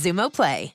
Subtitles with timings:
[0.00, 0.74] Xumo Play.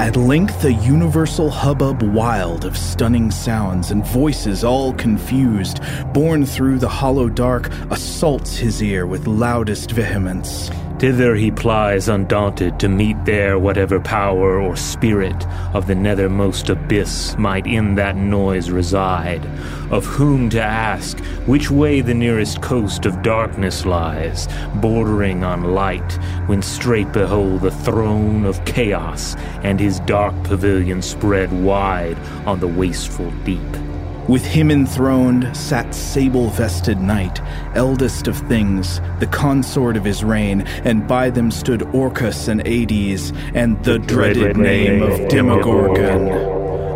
[0.00, 5.80] At length, a universal hubbub wild of stunning sounds and voices all confused,
[6.14, 10.70] borne through the hollow dark, assaults his ear with loudest vehemence.
[11.00, 17.38] Thither he plies undaunted to meet there whatever power or spirit of the nethermost abyss
[17.38, 19.42] might in that noise reside,
[19.90, 26.12] of whom to ask which way the nearest coast of darkness lies, bordering on light,
[26.44, 32.68] when straight behold the throne of chaos and his dark pavilion spread wide on the
[32.68, 33.89] wasteful deep.
[34.30, 37.40] With him enthroned sat sable vested Night,
[37.74, 43.32] eldest of things, the consort of his reign, and by them stood Orcus and Ades,
[43.56, 46.28] and the, dreaded, name of Demogorgon.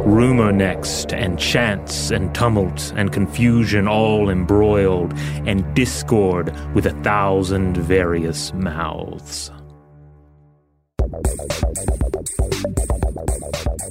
[0.08, 5.12] Rumor next, and chance, and tumult, and confusion all embroiled,
[5.44, 9.50] and discord with a thousand various mouths.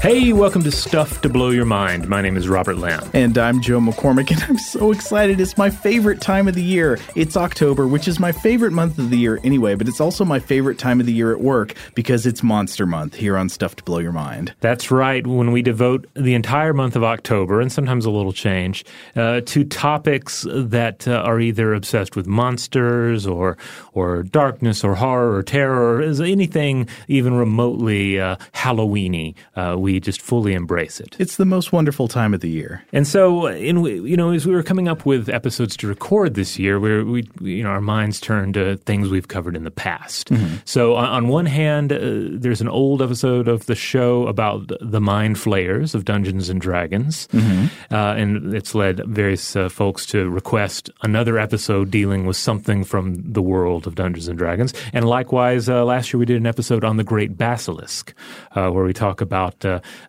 [0.00, 2.08] Hey, welcome to Stuff to Blow Your Mind.
[2.08, 3.10] My name is Robert Lamb.
[3.14, 5.40] And I'm Joe McCormick, and I'm so excited.
[5.40, 7.00] It's my favorite time of the year.
[7.16, 10.38] It's October, which is my favorite month of the year anyway, but it's also my
[10.38, 13.82] favorite time of the year at work because it's Monster Month here on Stuff to
[13.82, 14.54] Blow Your Mind.
[14.60, 15.26] That's right.
[15.26, 18.84] When we devote the entire month of October, and sometimes a little change,
[19.16, 23.58] uh, to topics that uh, are either obsessed with monsters or,
[23.94, 29.34] or darkness or horror or terror or anything even remotely uh, Halloweeny.
[29.56, 31.16] Uh, we just fully embrace it.
[31.18, 32.84] It's the most wonderful time of the year.
[32.92, 36.58] And so, in you know, as we were coming up with episodes to record this
[36.58, 40.28] year, where we, you know, our minds turned to things we've covered in the past.
[40.28, 40.56] Mm-hmm.
[40.66, 41.98] So, on, on, one hand, uh,
[42.42, 47.26] there's an old episode of the show about the mind flayers of Dungeons and Dragons,
[47.28, 47.94] mm-hmm.
[47.94, 53.16] uh, and it's led various uh, folks to request another episode dealing with something from
[53.32, 54.74] the world of Dungeons and Dragons.
[54.92, 58.12] And likewise, uh, last year we did an episode on the Great Basilisk,
[58.52, 59.64] uh, where we talk about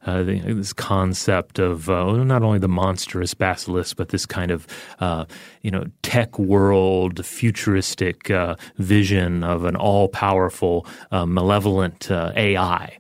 [0.06, 4.68] uh, uh, this concept of uh, not only the monstrous basilisk, but this kind of
[5.00, 5.26] uh,
[5.62, 12.98] you know tech world, futuristic uh, vision of an all-powerful, uh, malevolent AI.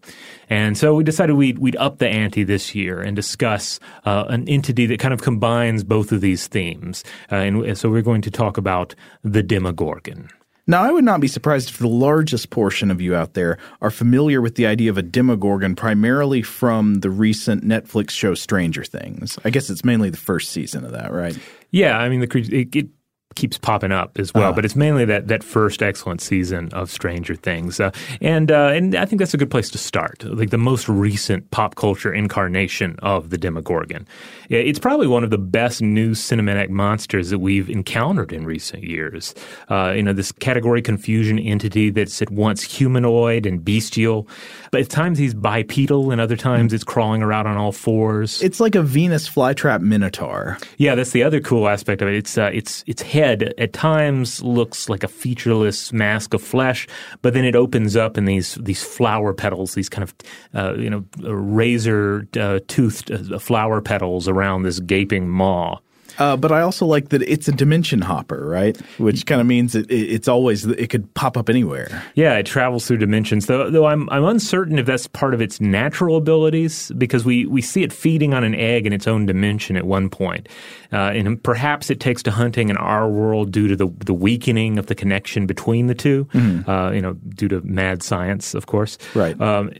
[0.50, 4.50] And so we decided we'd, we'd up the ante this year and discuss uh, an
[4.50, 7.04] entity that kind of combines both of these themes.
[7.32, 10.30] Uh, and so we're going to talk about the Demogorgon.
[10.70, 13.90] Now, I would not be surprised if the largest portion of you out there are
[13.90, 19.40] familiar with the idea of a Demogorgon primarily from the recent Netflix show Stranger Things.
[19.44, 21.36] I guess it's mainly the first season of that, right?
[21.72, 22.88] Yeah, I mean the it, it
[23.36, 24.54] keeps popping up as well, Uh-huh.
[24.54, 27.92] but it's mainly that that first excellent season of Stranger Things, uh,
[28.22, 30.24] and uh, and I think that's a good place to start.
[30.24, 34.08] Like the most recent pop culture incarnation of the Demogorgon,
[34.50, 39.36] it's probably one of the best new cinematic monsters that we've encountered in recent years.
[39.70, 44.28] Uh, you know, this category confusion entity that's at once humanoid and bestial,
[44.72, 48.42] but at times he's bipedal, and other times it's crawling around on all fours.
[48.42, 50.58] It's like a Venus flytrap minotaur.
[50.78, 52.16] Yeah, that's the other cool aspect of it.
[52.16, 56.88] It's uh, its its head at times looks like a featureless mask of flesh,
[57.22, 60.14] but then it opens up in these these flower petals, these kind of
[60.54, 65.78] uh, you know razor uh, toothed uh, flower petals around this gaping maw.
[66.20, 68.78] Uh, but I also like that it's a dimension hopper, right?
[68.98, 72.04] Which kind of means it, it, it's always it could pop up anywhere.
[72.16, 73.46] Yeah, it travels through dimensions.
[73.46, 77.62] Though, though I'm I'm uncertain if that's part of its natural abilities because we, we
[77.62, 80.50] see it feeding on an egg in its own dimension at one point,
[80.92, 84.78] uh, and perhaps it takes to hunting in our world due to the the weakening
[84.78, 86.28] of the connection between the 2
[86.68, 88.98] Uh, you know, due to mad science, of course.
[89.16, 89.40] Right.
[89.40, 89.72] Um,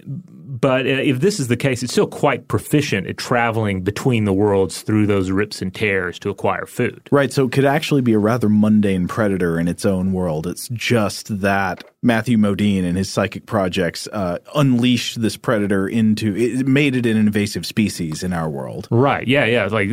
[0.60, 4.34] but uh, if this is the case, it's still quite proficient at traveling between the
[4.34, 7.08] worlds through those rips and tears to acquire food.
[7.12, 10.48] Right, so it could actually be a rather mundane predator in its own world.
[10.48, 16.66] It's just that Matthew Modine and his psychic projects uh, unleashed this predator into it
[16.66, 18.88] made it an invasive species in our world.
[18.90, 19.28] Right.
[19.28, 19.46] Yeah.
[19.46, 19.66] Yeah.
[19.66, 19.90] Like,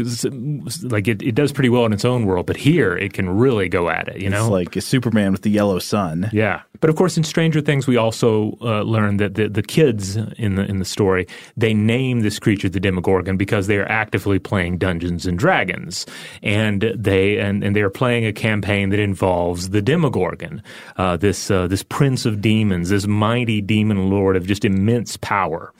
[0.83, 3.69] like it, it does pretty well in its own world, but here it can really
[3.69, 4.21] go at it.
[4.21, 4.45] You know.
[4.45, 6.31] It's like a Superman with the yellow sun.
[6.33, 6.63] yeah.
[6.81, 10.57] But of course, in Stranger Things, we also uh, learn that the, the kids in
[10.57, 11.27] the in the story
[11.57, 16.07] they name this creature the Demogorgon because they are actively playing Dungeons and Dragons,
[16.43, 20.63] and they and, and they are playing a campaign that involves the Demogorgon,
[20.97, 25.73] uh, this uh, this prince of demons, this mighty demon lord of just immense power.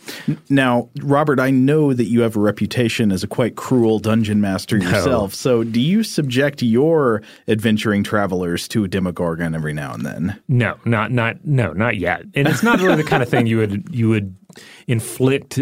[0.49, 4.77] Now, Robert, I know that you have a reputation as a quite cruel dungeon master
[4.77, 5.35] yourself.
[5.35, 10.41] So, do you subject your adventuring travelers to a Demogorgon every now and then?
[10.49, 12.23] No, not not no, not yet.
[12.35, 14.37] And it's not really the kind of thing you would you would
[14.87, 15.59] inflict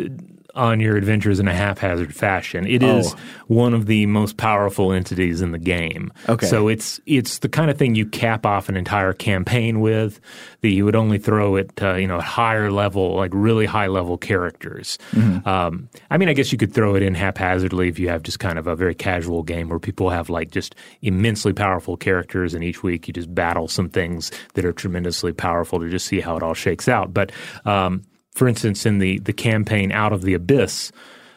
[0.55, 2.67] on your adventures in a haphazard fashion.
[2.67, 3.19] It is Oh.
[3.49, 6.13] one of the most powerful entities in the game.
[6.29, 6.47] Okay.
[6.47, 10.21] So it's it's the kind of thing you cap off an entire campaign with
[10.61, 13.89] that you would only throw at uh, you know at higher level, like really high
[13.89, 14.99] level characters.
[15.13, 15.47] Mm-hmm.
[15.49, 18.39] Um, I mean, I guess you could throw it in haphazardly if you have just
[18.39, 22.63] kind of a very casual game where people have like just immensely powerful characters, and
[22.63, 26.37] each week you just battle some things that are tremendously powerful to just see how
[26.37, 27.13] it all shakes out.
[27.13, 27.33] But
[27.65, 28.03] um,
[28.35, 30.93] for instance, in the the campaign Out of the Abyss.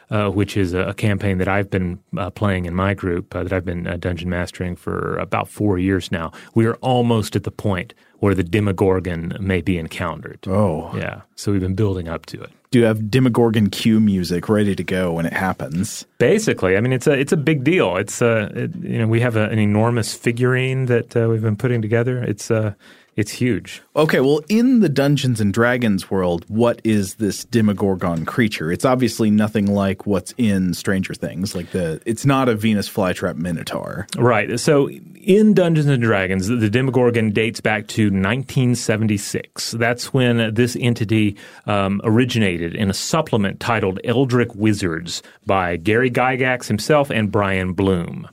[0.09, 3.43] Uh, which is a, a campaign that I've been uh, playing in my group, uh,
[3.43, 6.31] that I've been uh, dungeon mastering for about four years now.
[6.55, 10.47] We are almost at the point where the Demogorgon may be encountered.
[10.47, 10.95] Oh.
[10.95, 11.23] Yeah.
[11.35, 12.51] So we've been building up to it.
[12.71, 16.05] Do you have Demogorgon cue music ready to go when it happens?
[16.19, 17.97] Basically, I mean, it's a it's a big deal.
[17.97, 21.57] It's uh, it, you know, we have a, an enormous figurine that uh, we've been
[21.57, 22.23] putting together.
[22.23, 22.73] It's uh,
[23.17, 23.81] it's huge.
[23.95, 28.71] Okay, well, in the Dungeons and Dragons world, what is this Demogorgon creature?
[28.71, 31.55] It's obviously nothing like what's in Stranger Things.
[31.55, 34.05] Like the, it's not a Venus flytrap minotaur.
[34.15, 34.59] Right.
[34.59, 39.71] So in Dungeons and Dragons, the, Demogorgon dates back to 1976.
[39.71, 46.67] That's when this entity um, originated in a supplement titled Eldritch Wizards by Gary Gygax
[46.67, 48.29] himself and Brian Blume.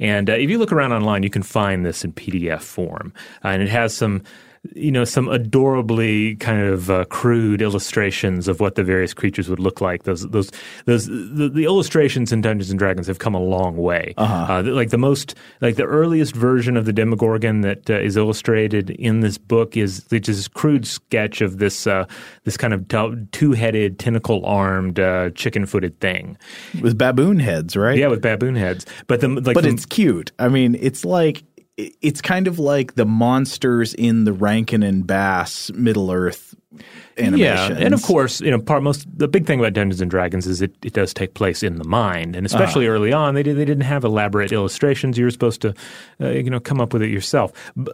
[0.00, 3.12] And uh, if you look around online, you can find this in PDF form,
[3.44, 4.22] uh, and it has some.
[4.72, 9.60] You know, some adorably kind of uh, crude illustrations of what the various creatures would
[9.60, 10.04] look like.
[10.04, 10.50] Those, those,
[10.86, 14.14] those, the, the illustrations in Dungeons and Dragons have come a long way.
[14.16, 18.16] Uh, the- like the most, like the earliest version of the Demogorgon that uh, is
[18.16, 22.06] illustrated in this book is just this crude sketch of this, uh,
[22.44, 22.88] this kind of
[23.32, 26.38] two-headed, tentacle-armed, uh, chicken-footed thing.
[26.80, 27.98] With baboon heads, right?
[27.98, 28.86] Yeah, with baboon heads.
[29.08, 30.32] But the like, but the, it's cute.
[30.38, 31.44] I mean, it's like
[31.76, 36.54] it's kind of like the monsters in the Rankin and Bass Middle Earth
[37.18, 37.78] animations.
[37.78, 40.46] Yeah, and of course, you know, part most the big thing about Dungeons and Dragons
[40.46, 43.56] is it, it does take place in the mind, and especially early on, they did,
[43.56, 45.18] they didn't have elaborate illustrations.
[45.18, 45.74] You were supposed to,
[46.20, 47.52] uh, you know, come up with it yourself.
[47.82, 47.92] B-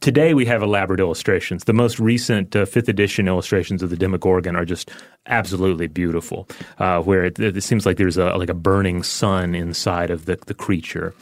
[0.00, 1.64] today we have elaborate illustrations.
[1.64, 4.90] The most recent uh, fifth edition illustrations of the Demogorgon are just
[5.26, 6.48] absolutely beautiful,
[6.78, 10.38] uh, where it, it seems like there's a like a burning sun inside of the
[10.46, 11.14] the creature.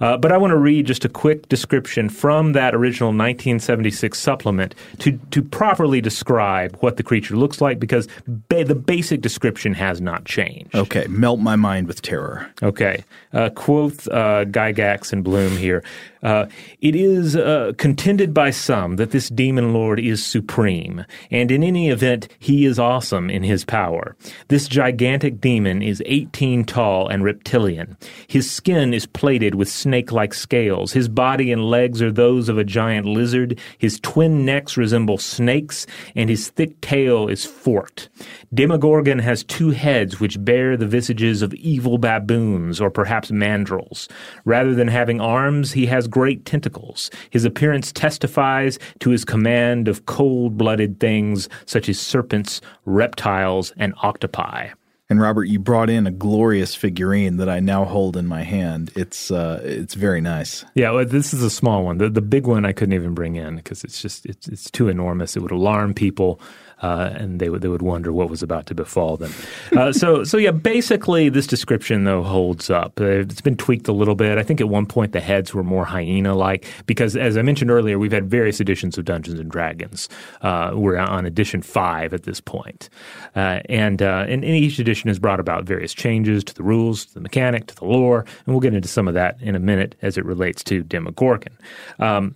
[0.00, 4.74] Uh, but I want to read just a quick description from that original 1976 supplement
[4.98, 10.00] to to properly describe what the creature looks like because ba- the basic description has
[10.00, 10.74] not changed.
[10.74, 12.50] Okay, melt my mind with terror.
[12.62, 13.04] Okay.
[13.32, 15.82] Uh, quote uh, Gygax and Blume here.
[16.22, 16.46] Uh,
[16.80, 21.90] it is uh, contended by some that this demon lord is supreme, and in any
[21.90, 24.16] event, he is awesome in his power.
[24.48, 27.96] This gigantic demon is 18 tall and reptilian.
[28.26, 30.92] His skin is plated with snake like scales.
[30.92, 33.58] His body and legs are those of a giant lizard.
[33.78, 38.10] His twin necks resemble snakes, and his thick tail is forked.
[38.52, 44.10] Demogorgon has two heads which bear the visages of evil baboons or perhaps mandrills.
[44.44, 47.10] Rather than having arms, he has great tentacles.
[47.30, 53.94] His appearance testifies to his command of cold blooded things such as serpents, reptiles, and
[54.02, 54.68] octopi.
[55.10, 58.90] And Robert, you brought in a glorious figurine that I now hold in my hand.
[58.94, 60.66] It's uh, it's very nice.
[60.74, 61.96] Yeah, well, this is a small one.
[61.96, 64.88] The the big one I couldn't even bring in because it's just it's it's too
[64.88, 65.34] enormous.
[65.34, 66.40] It would alarm people
[66.82, 69.32] uh, and they would they would wonder what was about to befall them.
[69.76, 73.00] Uh, so so yeah, basically this description though holds up.
[73.00, 74.38] Uh, it's been tweaked a little bit.
[74.38, 77.70] I think at one point the heads were more hyena like because as I mentioned
[77.70, 80.08] earlier, we've had various editions of Dungeons and Dragons.
[80.42, 82.88] Uh, we're on edition five at this point.
[83.36, 87.14] Uh, and uh, and each edition has brought about various changes to the rules, to
[87.14, 89.94] the mechanic, to the lore, and we'll get into some of that in a minute
[90.02, 91.56] as it relates to Demogorgon.
[91.98, 92.34] Um,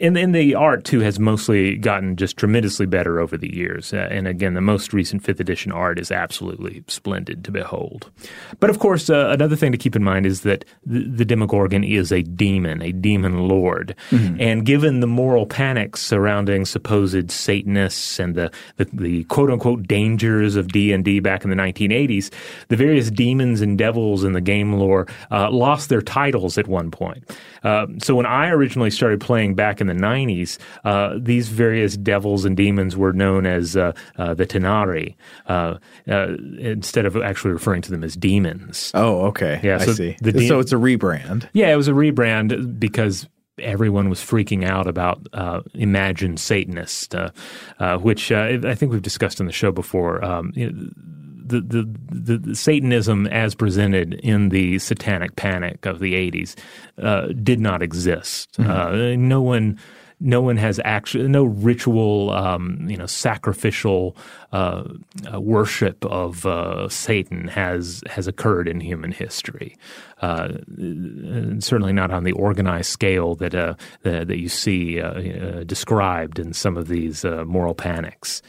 [0.00, 3.92] and, and the art too has mostly gotten just tremendously better over the years.
[3.92, 8.10] Uh, and again, the most recent fifth edition art is absolutely splendid to behold.
[8.58, 11.84] But of course, uh, another thing to keep in mind is that the, the Demogorgon
[11.84, 13.94] is a demon, a demon lord.
[14.10, 14.40] Mm-hmm.
[14.40, 20.56] And given the moral panics surrounding supposed Satanists and the, the, the quote unquote dangers
[20.56, 22.32] of D and D back in the 1980s,
[22.68, 26.90] the various demons and devils in the game lore uh, lost their titles at one
[26.90, 27.28] point.
[27.62, 32.44] Uh, so when I originally started playing back in the 90s, uh, these various devils
[32.44, 35.16] and demons were known as uh, uh the tanar'ri
[35.46, 35.76] uh,
[36.08, 38.90] uh, instead of actually referring to them as demons.
[38.94, 39.60] Oh, okay.
[39.62, 40.16] Yeah, so I see.
[40.22, 41.48] De- so it's a rebrand.
[41.52, 43.28] Yeah, it was a rebrand because
[43.58, 47.30] everyone was freaking out about uh, imagined Satanist, uh,
[47.78, 50.24] uh, which I think we've discussed on the show before.
[50.24, 50.90] Um, you know,
[51.50, 56.56] the, the, the, Satanism as presented in the satanic panic of the 80s
[57.02, 58.52] uh, did not exist.
[58.52, 58.70] Mm-hmm.
[58.70, 59.78] Uh, no one
[60.20, 64.16] no one has actually no ritual um, you know sacrificial
[64.52, 64.82] uh,
[65.32, 69.76] uh, worship of uh, Satan has has occurred in human history.
[70.20, 70.58] Uh,
[71.60, 76.52] certainly not on the organized scale that uh, that, that, you see uh, described in
[76.52, 78.42] some of these moral panics.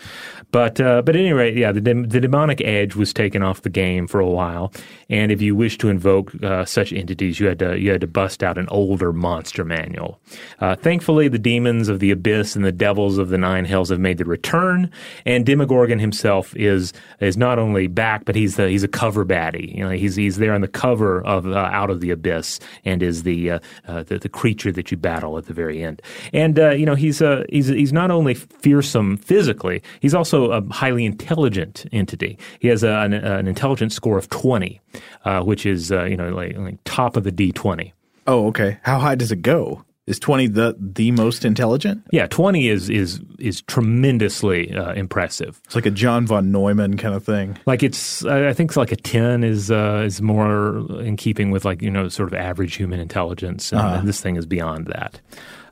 [0.51, 4.08] But but at any rate, yeah, the, the demonic edge was taken off the game
[4.08, 4.74] for a while,
[5.10, 6.31] and if you wish to invoke
[6.65, 10.20] such entities, you had to you had to bust out an older monster manual.
[10.60, 14.17] thankfully, the demons of the abyss and the devils of the nine hells have made
[14.17, 14.91] the return,
[15.25, 19.75] and Demogorgon himself is is not only back, but he's the, he's a cover baddie.
[19.75, 23.03] You know, he's he's there on the cover of uh, Out of the Abyss and
[23.03, 26.01] is the, uh, uh, the, the creature that you battle at the very end.
[26.33, 30.62] And uh, you know, he's uh, he's he's not only fearsome physically, he's also a
[30.74, 32.38] highly intelligent entity.
[32.60, 34.81] He has a, an, an intelligence score of twenty,
[35.25, 37.93] uh, which is you know like, like top of the D twenty.
[38.27, 38.77] Oh, okay.
[38.83, 39.83] How high does it go?
[40.12, 42.06] Is twenty the the most intelligent?
[42.12, 45.62] Yeah, twenty is is is tremendously uh, impressive.
[45.63, 47.58] It's like a John von Neumann kind of thing.
[47.65, 51.82] Like it's, I think like a ten is uh, is more in keeping with like
[51.82, 54.00] you know sort of average human intelligence, and, uh-huh.
[54.00, 55.22] and this thing is beyond that.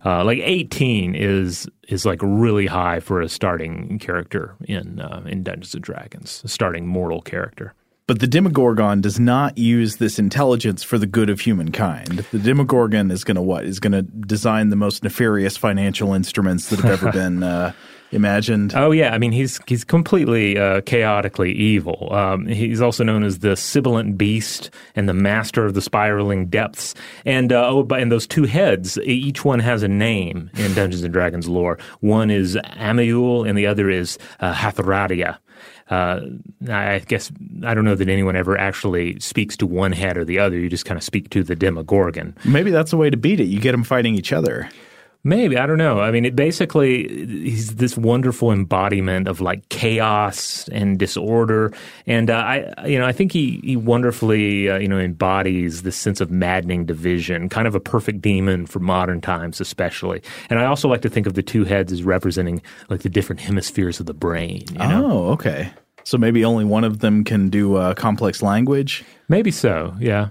[0.05, 5.43] Uh, like 18 is is like really high for a starting character in uh, in
[5.43, 7.73] Dungeons and Dragons, a starting mortal character.
[8.09, 12.25] But the Demogorgon does not use this intelligence for the good of humankind.
[12.31, 13.65] The Demogorgon is going to what?
[13.65, 17.71] Is going to design the most nefarious financial instruments that have ever been uh,
[18.11, 18.73] imagined.
[18.73, 22.11] Oh yeah, I mean he's he's completely uh, chaotically evil.
[22.11, 26.95] Um, he's also known as the sibilant beast and the master of the spiraling depths.
[27.25, 31.13] And uh, oh, and those two heads, each one has a name in Dungeons and
[31.13, 31.77] Dragons lore.
[31.99, 35.37] One is Aameul, and the other is uh, Hathradiah
[35.89, 36.21] uh,
[36.69, 37.31] I guess
[37.63, 40.57] I don't know that anyone ever actually speaks to one head or the other.
[40.57, 42.35] You just kind of speak to the Demogorgon.
[42.45, 43.45] Maybe that's the way to beat it.
[43.45, 44.69] You get them fighting each other.
[45.23, 45.99] Maybe I don't know.
[45.99, 51.73] I mean, it basically he's this wonderful embodiment of like chaos and disorder,
[52.07, 55.97] and uh, I, you know, I think he he wonderfully uh, you know embodies this
[55.97, 60.21] sense of maddening division, kind of a perfect demon for modern times, especially.
[60.49, 63.41] And I also like to think of the two heads as representing like the different
[63.41, 64.63] hemispheres of the brain.
[64.71, 65.11] You know?
[65.11, 65.69] Oh, okay.
[66.05, 69.03] So maybe only one of them can do uh, complex language.
[69.27, 69.95] Maybe so.
[69.99, 70.29] Yeah.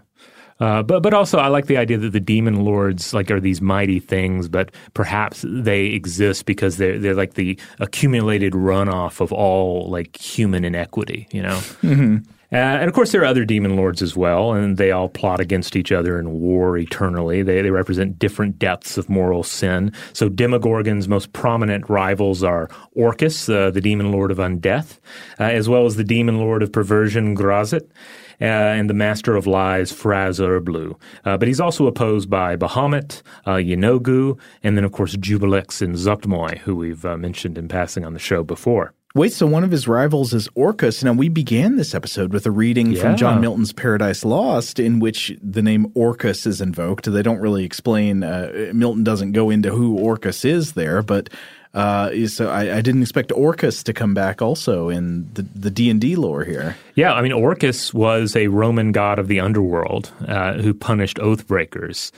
[0.60, 3.60] Uh, but but also I like the idea that the demon lords like are these
[3.60, 9.88] mighty things, but perhaps they exist because they're they're like the accumulated runoff of all
[9.88, 11.58] like human inequity, you know.
[11.82, 12.16] Mm-hmm.
[12.50, 15.38] Uh, and of course, there are other demon lords as well, and they all plot
[15.38, 17.42] against each other in war eternally.
[17.42, 19.92] They, they represent different depths of moral sin.
[20.14, 24.98] So, Demogorgon's most prominent rivals are Orcus, uh, the demon lord of undeath,
[25.38, 27.86] uh, as well as the demon lord of perversion, Graz'zt.
[28.40, 30.94] Uh, and the master of lies, Fraz-Urb'luu.
[31.24, 35.96] Uh, but he's also opposed by Baphomet, uh, Yeenoghu, and then, of course, Juiblex and
[35.96, 38.94] Zuggtmoy, who we've uh, mentioned in passing on the show before.
[39.14, 41.02] Wait, so one of his rivals is Orcus.
[41.02, 43.00] Now, we began this episode with a reading Yeah.
[43.00, 47.10] from John Milton's Paradise Lost in which the name Orcus is invoked.
[47.10, 51.30] They don't really explain, uh, Milton doesn't go into who Orcus is there, but
[51.78, 56.16] uh, so I, I didn't expect Orcus to come back also in the, the D&D
[56.16, 56.76] lore here.
[56.96, 61.46] Yeah, I mean, Orcus was a Roman god of the underworld uh, who punished oath
[61.46, 62.10] breakers.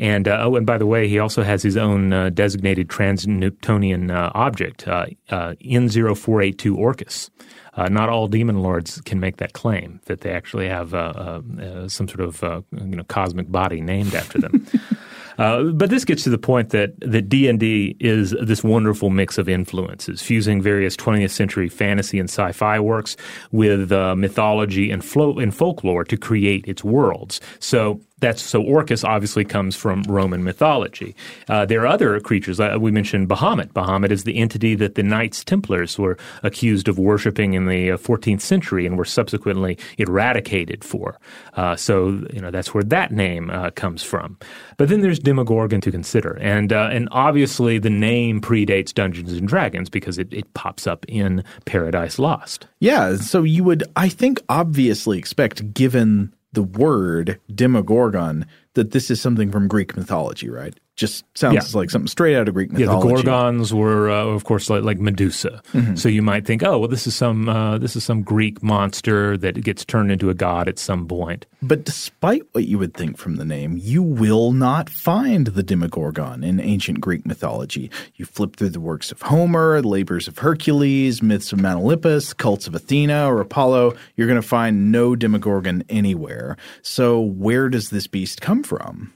[0.00, 4.10] And uh, oh, and by the way, he also has his own uh, designated trans-Neptunian
[4.10, 7.30] uh, object, uh, uh, N0482 Orcus.
[7.76, 11.62] Uh, not all demon lords can make that claim that they actually have uh, uh,
[11.62, 14.66] uh, some sort of uh, you know cosmic body named after them.
[15.38, 19.10] Uh, but this gets to the point that that D and D is this wonderful
[19.10, 23.16] mix of influences, fusing various 20th century fantasy and sci-fi works
[23.52, 27.40] with uh, mythology and flo- and folklore to create its worlds.
[27.58, 31.14] So that's so Orcus obviously comes from Roman mythology.
[31.48, 32.58] Uh, there are other creatures.
[32.58, 33.74] Uh, we mentioned Baphomet.
[33.74, 37.96] Baphomet is the entity that the Knights Templars were accused of worshiping in the uh,
[37.98, 41.18] 14th century and were subsequently eradicated for.
[41.54, 44.38] Uh, so you know that's where that name uh, comes from.
[44.78, 49.46] But then there's Demogorgon to consider, and uh, and obviously the name predates Dungeons and
[49.46, 52.66] Dragons because it, it pops up in Paradise Lost.
[52.80, 59.20] Yeah, so you would, I think, obviously expect, given the word Demogorgon, that this is
[59.20, 60.78] something from Greek mythology, right?
[60.96, 61.78] Just sounds Yeah.
[61.78, 63.08] like something straight out of Greek mythology.
[63.08, 63.22] Yeah, the.
[63.24, 65.60] Gorgons were, uh, of course, like, like Medusa.
[65.96, 69.36] So you might think, oh, well, this is some uh, this is some Greek monster
[69.38, 71.46] that gets turned into a god at some point.
[71.62, 76.44] But despite what you would think from the name, you will not find the Demogorgon
[76.44, 77.90] in ancient Greek mythology.
[78.14, 82.68] You flip through the works of Homer, labors of Hercules, myths of Mount Olympus, cults
[82.68, 86.56] of Athena or Apollo, you're going to find no Demogorgon anywhere.
[86.82, 89.12] So where does this beast come from?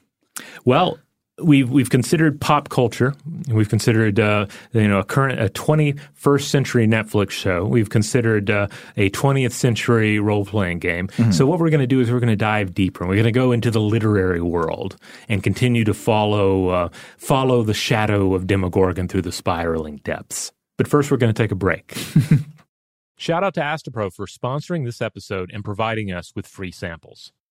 [0.64, 0.99] Well,
[1.40, 3.14] we've we've considered pop culture.
[3.48, 7.64] We've considered uh, you know a current a 21st century Netflix show.
[7.64, 11.09] We've considered uh, a 20th century role playing game.
[11.31, 13.07] So what we're going to do is we're going to dive deeper.
[13.07, 14.96] We're going to go into the literary world
[15.29, 20.53] and continue to follow uh, follow the shadow of Demogorgon through the spiraling depths.
[20.77, 21.96] But first, we're going to take a break.
[23.16, 27.33] Shout out to Astepro for sponsoring this episode and providing us with free samples.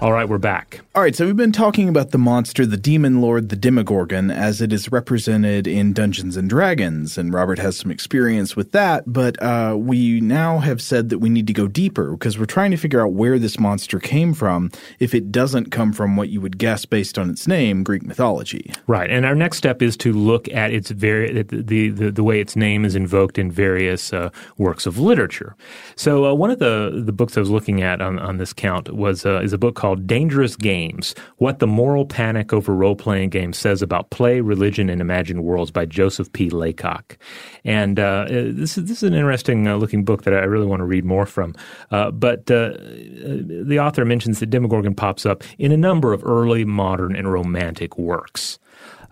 [0.00, 0.80] All right, we're back.
[0.94, 4.60] All right, so we've been talking about the monster, the demon lord, the Demogorgon, as
[4.60, 9.02] it is represented in Dungeons and Dragons, and Robert has some experience with that.
[9.12, 12.70] But uh, we now have said that we need to go deeper because we're trying
[12.70, 14.70] to figure out where this monster came from.
[15.00, 18.72] If it doesn't come from what you would guess based on its name, Greek mythology,
[18.86, 19.10] right?
[19.10, 22.54] And our next step is to look at its very the the, the way its
[22.54, 25.56] name is invoked in various uh, works of literature.
[25.96, 28.94] So uh, one of the the books I was looking at on, on this count
[28.94, 33.30] was uh, is a book called Dangerous Games What the Moral Panic Over Role Playing
[33.30, 36.50] Games Says About Play, Religion, and Imagined Worlds by Joseph P.
[36.50, 37.18] Laycock.
[37.64, 40.80] And uh, this, is, this is an interesting uh, looking book that I really want
[40.80, 41.54] to read more from.
[41.90, 46.64] Uh, but uh, the author mentions that Demogorgon pops up in a number of early
[46.64, 48.58] modern and romantic works.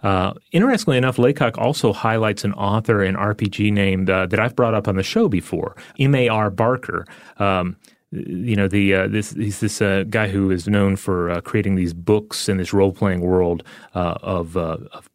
[0.02, 4.74] Uh, interestingly enough, Laycock also highlights an author in RPG named uh, that I've brought
[4.74, 6.14] up on the show before, M.
[6.14, 6.28] A.
[6.28, 6.50] R.
[6.50, 7.06] Barker.
[7.38, 7.76] Um,
[8.12, 11.74] you know the uh, this he's this uh, guy who is known for uh, creating
[11.74, 13.64] these books in this role playing world
[13.94, 15.12] uh, of uh, of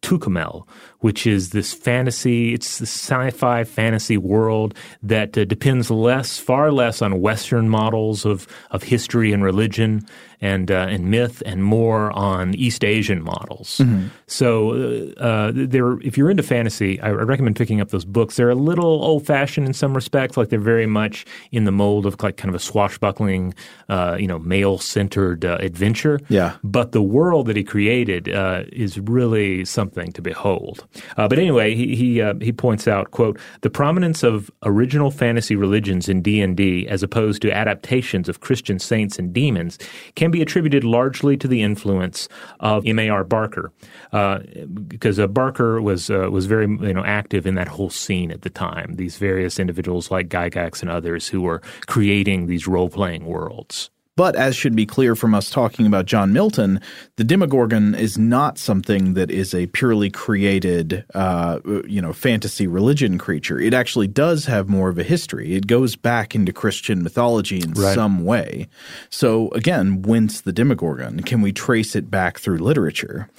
[1.02, 2.54] which is this fantasy.
[2.54, 8.48] It's the sci-fi fantasy world that uh, depends less, far less, on Western models of
[8.70, 10.06] of history and religion
[10.42, 13.78] and uh, and myth, and more on East Asian models.
[13.78, 14.08] Mm-hmm.
[14.26, 18.36] So, uh, they're if you're into fantasy, I recommend picking up those books.
[18.36, 22.06] They're a little old fashioned in some respects, like they're very much in the mold
[22.06, 23.54] of like kind of a swashbuckling,
[23.88, 26.20] uh, you know, male centered uh, adventure.
[26.28, 26.56] Yeah.
[26.64, 30.86] But the world that he created uh, is really something to behold.
[31.16, 36.08] Uh, but anyway, he he he points out, quote, the prominence of original fantasy religions
[36.08, 39.78] in D and D as opposed to adaptations of Christian saints and demons
[40.14, 42.28] can be attributed largely to the influence
[42.60, 43.24] of M.A.R.
[43.24, 43.72] Barker,
[44.12, 44.40] uh,
[44.86, 48.42] because uh, Barker was uh, was very you know active in that whole scene at
[48.42, 48.94] the time.
[48.94, 53.90] These various individuals like Gygax and others who were creating these role playing worlds.
[54.14, 56.80] But as should be clear from us talking about John Milton,
[57.16, 63.16] the Demogorgon is not something that is a purely created, uh, you know, fantasy religion
[63.16, 63.58] creature.
[63.58, 65.54] It actually does have more of a history.
[65.54, 67.94] It goes back into Christian mythology in right.
[67.94, 68.68] some way.
[69.08, 71.20] So again, whence the Demogorgon?
[71.20, 73.30] Can we trace it back through literature?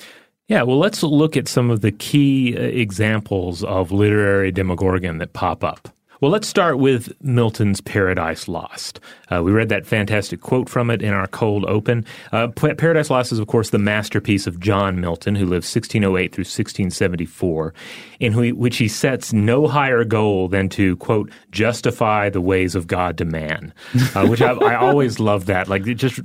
[0.48, 5.34] Yeah, well, let's look at some of the key uh, examples of literary Demogorgon that
[5.34, 5.90] pop up.
[6.24, 9.02] Well, let's start with Milton's Paradise Lost.
[9.30, 12.06] Uh, we read that fantastic quote from it in our cold open.
[12.32, 16.44] Uh, Paradise Lost is, of course, the masterpiece of John Milton, who lived 1608 through
[16.44, 17.74] 1674,
[18.22, 23.18] in which he sets no higher goal than to, quote, justify the ways of God
[23.18, 23.74] to man,
[24.16, 25.68] uh, which I, I always love that.
[25.68, 26.22] Like, it just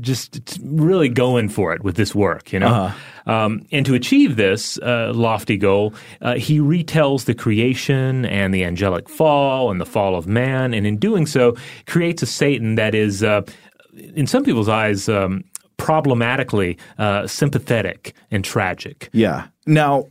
[0.00, 2.68] just really going for it with this work, you know.
[2.68, 3.32] Uh-huh.
[3.32, 8.64] Um, and to achieve this uh, lofty goal, uh, he retells the creation and the
[8.64, 11.54] angelic fall and the fall of man, and in doing so,
[11.86, 13.42] creates a Satan that is, uh,
[14.14, 15.44] in some people's eyes, um,
[15.76, 19.10] problematically uh, sympathetic and tragic.
[19.12, 19.46] Yeah.
[19.66, 20.06] Now,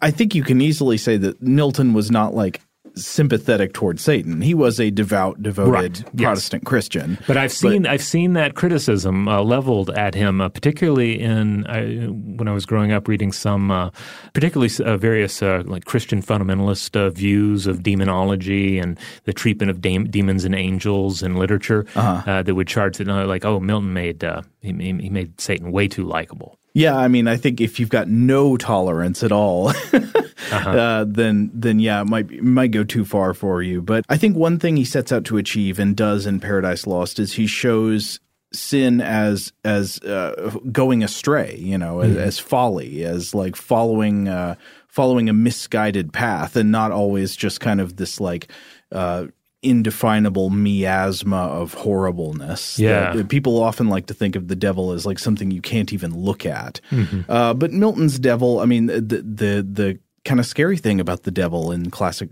[0.00, 2.60] I think you can easily say that Milton was not like
[2.96, 4.40] sympathetic towards Satan.
[4.40, 6.16] He was a devout, devoted right.
[6.16, 6.68] Protestant yes.
[6.68, 7.18] Christian.
[7.26, 11.66] But I've seen but, I've seen that criticism uh, leveled at him, uh, particularly in
[11.66, 13.90] uh, when I was growing up, reading some, uh,
[14.32, 20.04] particularly uh, various uh, like Christian fundamentalist views of demonology and the treatment of de-
[20.04, 22.42] demons and angels in literature uh-huh.
[22.42, 24.22] that would charge that like, oh, Milton made
[24.60, 26.58] he, he made Satan way too likable.
[26.76, 30.70] Yeah, I mean, I think if you've got no tolerance at all, uh-huh.
[30.70, 33.80] uh, then then yeah, it might it might go too far for you.
[33.80, 37.20] But I think one thing he sets out to achieve and does in Paradise Lost
[37.20, 38.18] is he shows
[38.52, 42.18] sin as as uh, going astray, you know, mm-hmm.
[42.18, 44.56] as, as, folly, as like following uh,
[44.88, 48.48] following a misguided path, and not always just kind of this like
[48.90, 49.26] uh,
[49.64, 52.78] indefinable miasma of horribleness.
[52.78, 53.22] Yeah.
[53.28, 56.44] People often like to think of the devil as like something you can't even look
[56.44, 56.80] at.
[56.90, 57.30] Mm-hmm.
[57.30, 61.30] Uh, but Milton's devil, I mean, the the the kind of scary thing about the
[61.30, 62.28] devil in classic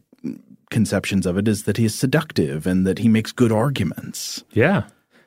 [0.70, 4.44] conceptions of it is that he is seductive and that he makes good arguments.
[4.52, 4.84] Yeah.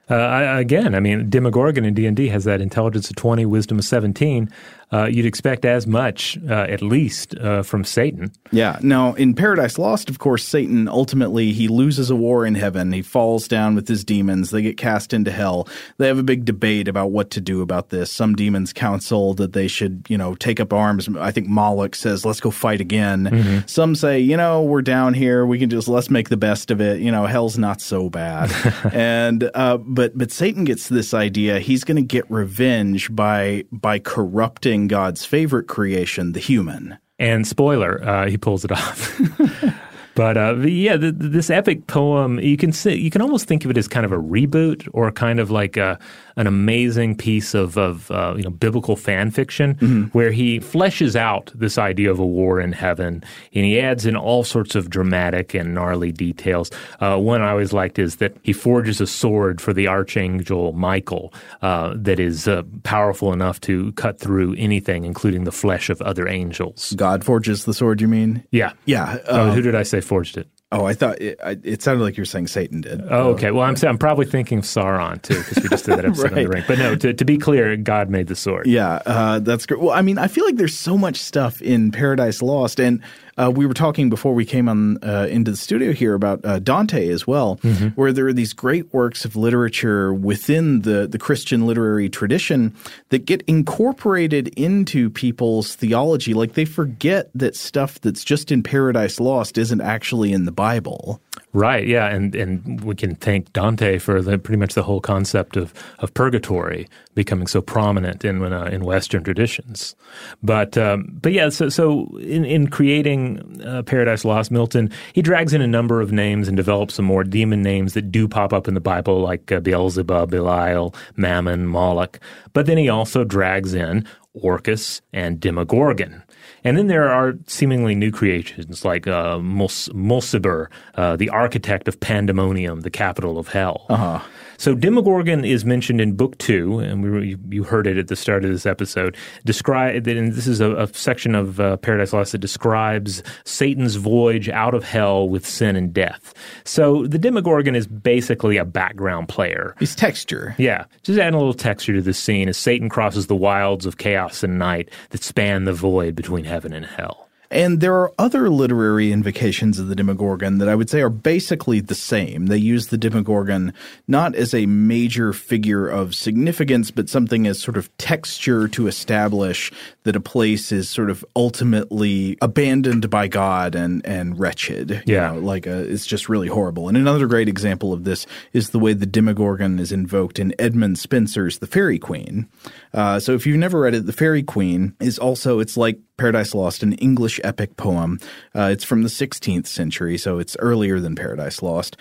[0.08, 3.46] Uh, I, again, I mean, Demogorgon in D and D has that intelligence of twenty,
[3.46, 4.52] wisdom of seventeen
[4.92, 8.32] uh, you'd expect as much, uh, at least, uh, from Satan.
[8.52, 8.80] Yeah.
[8.82, 12.92] Now, in Paradise Lost, of course, Satan ultimately he loses a war in heaven.
[12.92, 14.52] He falls down with his demons.
[14.52, 15.68] They get cast into hell.
[15.98, 18.12] They have a big debate about what to do about this.
[18.12, 21.10] Some demons counsel that they should, you know, take up arms.
[21.18, 23.68] I think Moloch says, "Let's go fight again." Mm-hmm.
[23.68, 25.46] Some say, you know, we're down here.
[25.46, 27.00] We can just let's make the best of it.
[27.00, 28.52] You know, hell's not so bad.
[28.94, 31.60] and uh, but but Satan gets this idea.
[31.60, 36.98] He's going to get revenge by by corrupting God's favorite creation, the human.
[37.18, 39.20] And spoiler, uh, he pulls it off.
[40.16, 43.78] But uh, yeah, this epic poem you can see, you can almost think of it
[43.78, 46.00] as kind of a reboot or kind of like a,
[46.38, 50.04] an amazing piece of, of uh, you know biblical fan fiction mm-hmm.
[50.18, 54.16] where he fleshes out this idea of a war in heaven and he adds in
[54.16, 56.72] all sorts of dramatic and gnarly details.
[57.00, 61.34] Uh, one I always liked is that he forges a sword for the archangel Michael
[61.62, 66.28] uh, that is uh, powerful enough to cut through anything, including the flesh of other
[66.28, 66.94] angels.
[66.96, 68.02] God forges the sword.
[68.02, 68.44] You mean?
[68.52, 69.18] Yeah, yeah.
[69.28, 70.02] Oh, who did I say?
[70.06, 70.48] forged it.
[70.76, 73.02] Oh, I thought it, it, sounded like you were saying Satan did.
[73.10, 73.52] Oh, okay.
[73.52, 76.32] Well, I'm I'm probably thinking of Sauron too because we just did that episode right.
[76.34, 76.64] on the ring.
[76.68, 78.68] But no, to, to be clear, God made the sword.
[78.68, 79.80] Yeah, uh, that's great.
[79.80, 83.02] Well, I mean, I feel like there's so much stuff in Paradise Lost, and
[83.38, 86.60] uh, we were talking before we came on uh, into the studio here about uh,
[86.60, 87.88] Dante as well, mm-hmm.
[87.90, 92.74] where there are these great works of literature within the the Christian literary tradition
[93.10, 96.34] that get incorporated into people's theology.
[96.34, 101.22] Like they forget that stuff that's just in Paradise Lost isn't actually in the Bible.
[101.56, 101.88] Right.
[101.88, 105.74] Yeah, and and we can thank Dante for the, pretty much the whole concept of
[106.00, 109.96] of purgatory becoming so prominent in uh, in Western traditions.
[110.44, 115.54] But um, but yeah, so so in in creating uh, Paradise Lost, Milton he drags
[115.54, 118.68] in a number of names and develops some more demon names that do pop up
[118.68, 122.20] in the Bible, like uh, Beelzebub, Belial, Mammon, Moloch.
[122.52, 126.22] But then he also drags in Orcus and Demogorgon.
[126.66, 132.82] And then there are seemingly new creations like uh, Mulciber, uh, the architect of Pandemonium,
[132.82, 133.86] the capital of hell.
[133.88, 134.20] Uh-huh.
[134.58, 138.46] So Demogorgon is mentioned in Book Two, and we, you heard it at the start
[138.46, 139.16] of this episode.
[139.46, 144.50] Describe, and this is a, a section of uh, Paradise Lost that describes Satan's voyage
[144.50, 146.34] out of hell with sin and death.
[146.64, 149.76] So the Demogorgon is basically a background player.
[149.80, 150.56] It's texture.
[150.58, 153.98] Yeah, just adding a little texture to the scene as Satan crosses the wilds of
[153.98, 157.25] chaos and night that span the void between heaven and hell.
[157.52, 161.80] And there are other literary invocations of the Demogorgon that I would say are basically
[161.80, 162.48] the same.
[162.48, 163.74] They use the Demogorgon
[164.08, 169.72] not as a major figure of significance, but something as sort of texture to establish
[170.04, 175.04] that a place is sort of ultimately abandoned by God and and wretched.
[175.06, 176.88] Yeah, know, like a, it's just really horrible.
[176.88, 180.98] And another great example of this is the way the Demogorgon is invoked in Edmund
[180.98, 182.48] Spenser's *The Faerie Queene*.
[182.94, 186.56] Uh, so if you've never read it, *The Faerie Queene* is also it's like Paradise
[186.56, 188.20] Lost, an English epic poem.
[188.56, 191.98] Uh, it's from the 16th century, so it's earlier than Paradise Lost.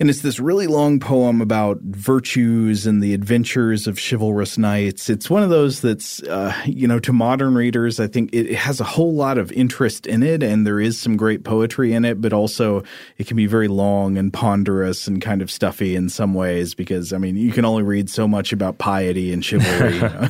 [0.00, 5.10] And it's this really long poem about virtues and the adventures of chivalrous knights.
[5.10, 8.80] It's one of those that's, uh, you know, to modern readers, I think it, has
[8.80, 12.20] a whole lot of interest in it and there is some great poetry in it,
[12.20, 12.84] but also
[13.16, 17.12] it can be very long and ponderous and kind of stuffy in some ways because,
[17.12, 19.94] I mean, you can only read so much about piety and chivalry.
[19.94, 20.28] you know?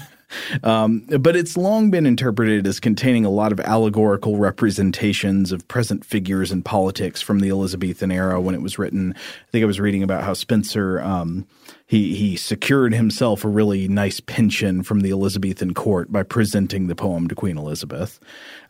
[0.62, 6.04] Um, but it's long been interpreted as containing a lot of allegorical representations of present
[6.04, 9.14] figures in politics from the Elizabethan era when it was written.
[9.16, 11.00] I think I was reading about how Spenser.
[11.02, 11.46] um,
[11.88, 16.94] he he secured himself a really nice pension from the Elizabethan court by presenting the
[16.94, 18.20] poem to Queen Elizabeth.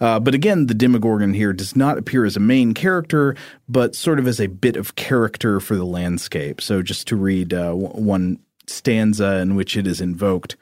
[0.00, 3.34] Uh, but again, the Demogorgon here does not appear as a main character,
[3.68, 6.60] but sort of as a bit of character for the landscape.
[6.60, 10.56] So just to read uh, one stanza in which it is invoked.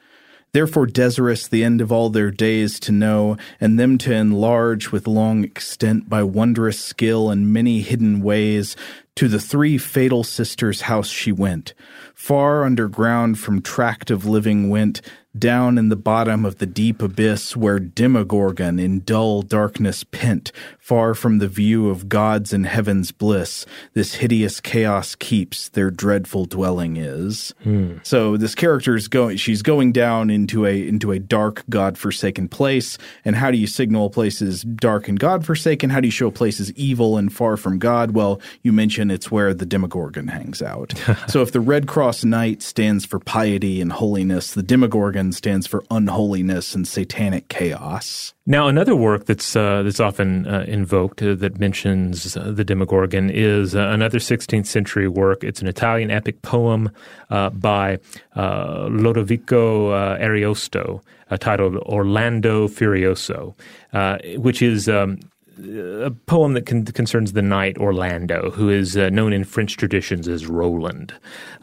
[0.57, 5.05] Therefore, desirous the end of all their days to know, and them to enlarge with
[5.05, 8.75] long extent by wondrous skill and many hidden ways,
[9.17, 11.75] to the three fatal sisters' house she went.
[12.15, 14.99] Far underground from tract of living went,
[15.39, 21.13] down in the bottom of the deep abyss where Demogorgon in dull darkness pent, far
[21.13, 26.97] from the view of God's and heaven's bliss, this hideous chaos keeps their dreadful dwelling
[26.97, 27.53] is.
[27.63, 27.97] Hmm.
[28.03, 32.97] So this character is going she's going down into a into a dark, God-forsaken place.
[33.25, 35.89] And how do you signal a place is dark and God-forsaken?
[35.89, 38.11] How do you show a place is evil and far from God?
[38.11, 40.93] Well, you mention it's where the Demogorgon hangs out.
[41.27, 45.83] so if the Red Cross Knight stands for piety and holiness, the Demogorgon stands for
[45.89, 48.33] unholiness and satanic chaos.
[48.45, 53.29] Now, another work that's uh, that's often uh, invoked uh, that mentions uh, the Demogorgon
[53.29, 55.43] is uh, another 16th century work.
[55.43, 56.89] It's an Italian epic poem
[57.29, 57.97] uh, by
[58.35, 61.01] Lodovico Ariosto
[61.39, 63.55] titled Orlando Furioso,
[64.37, 65.19] which is um,
[65.57, 70.27] a poem that con- concerns the knight Orlando, who is uh, known in French traditions
[70.27, 71.13] as Roland.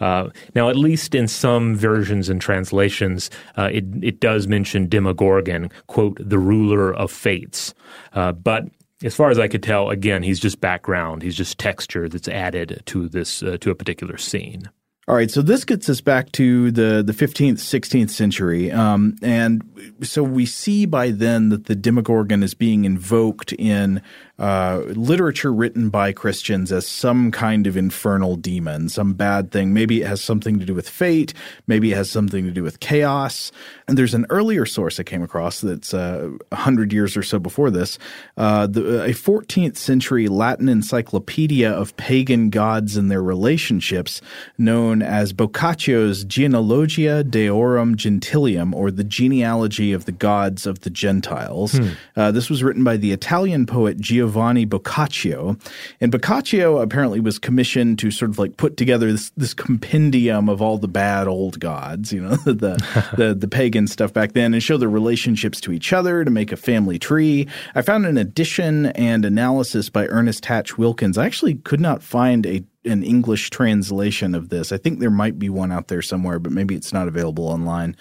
[0.00, 5.70] Uh, now, at least in some versions and translations, uh, it, it does mention Demogorgon,
[5.86, 7.74] quote, the ruler of fates.
[8.12, 8.64] Uh, but
[9.02, 11.22] as far as I could tell, again, he's just background.
[11.22, 14.70] He's just texture that's added to this uh, to a particular scene.
[15.06, 19.62] All right, so this gets us back to the the 15th, 16th century, um, and
[20.00, 24.00] so we see by then that the Demogorgon is being invoked in
[24.38, 29.72] uh, literature written by Christians as some kind of infernal demon, some bad thing.
[29.72, 31.32] Maybe it has something to do with fate.
[31.68, 33.52] Maybe it has something to do with chaos.
[33.86, 37.22] And there's an earlier source I came across that's uh, a uh, hundred years or
[37.22, 37.98] so before this,
[38.36, 44.20] uh, the, a 14th century Latin encyclopedia of pagan gods and their relationships,
[44.58, 51.74] known as Boccaccio's Genealogia Deorum Gentilium, or the genealogy of the gods of the Gentiles.
[51.74, 51.88] Hmm.
[52.16, 54.23] Uh, this was written by the Italian poet Gio.
[54.24, 55.58] Giovanni Boccaccio.
[56.00, 60.62] And Boccaccio apparently was commissioned to sort of like put together this, this compendium of
[60.62, 64.62] all the bad old gods, you know, the, the, the pagan stuff back then and
[64.62, 67.46] show their relationships to each other to make a family tree.
[67.74, 71.18] I found an edition and analysis by Ernest Hatch Wilkins.
[71.18, 74.70] I actually could not find a an English translation of this.
[74.70, 77.96] I think there might be one out there somewhere, but maybe it's not available online.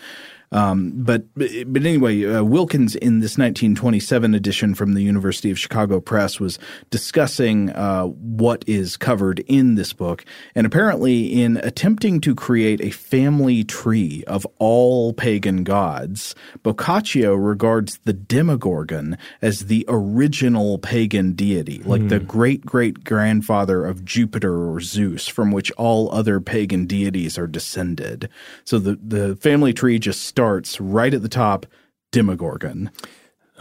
[0.54, 1.50] Um, but but
[1.86, 6.60] anyway, uh, Wilkins in this 1927 edition from the University of Chicago Press was
[6.92, 12.92] discussing uh, what is covered in this book, and apparently in attempting to create a
[12.92, 21.82] family tree of all pagan gods, Boccaccio regards the Demogorgon as the original pagan deity,
[21.84, 22.10] like mm.
[22.10, 22.26] the hmm.
[22.26, 28.30] great great grandfather of Jupiter or Zeus, from which all other pagan deities are descended.
[28.66, 31.66] So the the family tree just starts starts right at the top,
[32.12, 32.92] Demogorgon.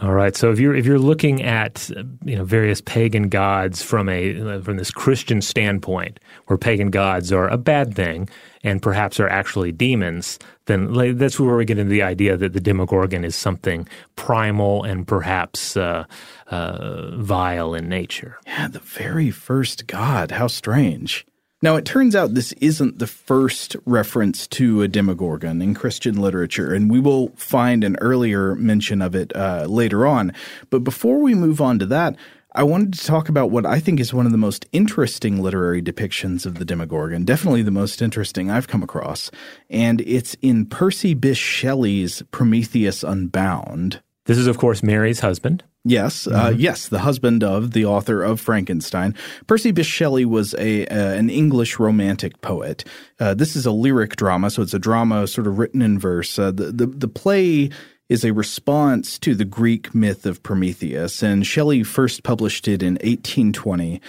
[0.01, 0.35] All right.
[0.35, 1.89] So if you're if you're looking at
[2.25, 7.47] you know various pagan gods from a from this Christian standpoint, where pagan gods are
[7.47, 8.27] a bad thing
[8.63, 12.59] and perhaps are actually demons, then that's where we get into the idea that the
[12.59, 16.03] Demogorgon is something primal and perhaps uh,
[16.47, 18.39] uh, vile in nature.
[18.45, 20.31] Yeah, the very first god.
[20.31, 21.25] How strange.
[21.63, 26.73] Now, it turns out this isn't the first reference to a demogorgon in Christian literature,
[26.73, 30.33] and we will find an earlier mention of it uh, later on.
[30.69, 32.17] But before we move on to that,
[32.53, 35.81] I wanted to talk about what I think is one of the most interesting literary
[35.81, 39.31] depictions of the Demogorgon, definitely the most interesting I've come across,
[39.69, 44.01] and it's in Percy Bysshe Shelley's Prometheus Unbound.
[44.25, 45.63] This is, of course, Mary's husband.
[45.85, 46.45] Yes, uh, mm-hmm.
[46.45, 49.15] uh, yes, the husband of the author of Frankenstein.
[49.47, 52.85] Percy Bysshe Shelley was a uh, an English romantic poet.
[53.19, 56.39] Uh, this is a lyric drama, so it's a drama sort of written in verse.
[56.39, 57.69] Uh, the, the the play
[58.07, 62.93] is a response to the Greek myth of Prometheus, and Shelley first published it in
[62.95, 63.99] 1820.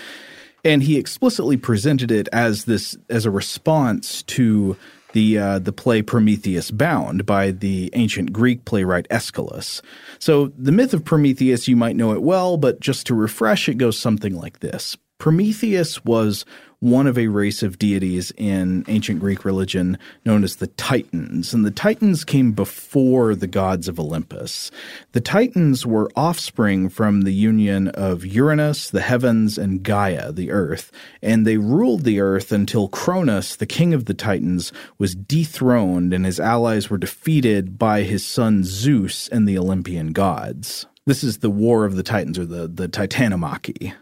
[0.64, 4.76] and he explicitly presented it as this as a response to
[5.14, 9.80] the uh, the play Prometheus Bound by the ancient Greek playwright Aeschylus.
[10.18, 13.78] So the myth of Prometheus, you might know it well, but just to refresh, it
[13.78, 16.44] goes something like this: Prometheus was
[16.84, 21.54] one of a race of deities in ancient Greek religion known as the Titans.
[21.54, 24.70] And the Titans came before the gods of Olympus.
[25.12, 30.92] The Titans were offspring from the union of Uranus, the heavens, and Gaia, the earth.
[31.22, 36.26] And they ruled the earth until Cronus, the king of the Titans, was dethroned and
[36.26, 40.84] his allies were defeated by his son Zeus and the Olympian gods.
[41.06, 43.94] This is the War of the Titans, or the, the Titanomachy.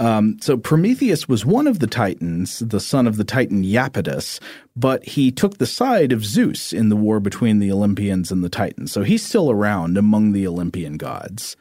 [0.00, 4.40] Um, so Prometheus was one of the Titans, the son of the Titan Iapetus,
[4.74, 8.48] but he took the side of Zeus in the war between the Olympians and the
[8.48, 8.90] Titans.
[8.90, 11.54] So he's still around among the Olympian gods.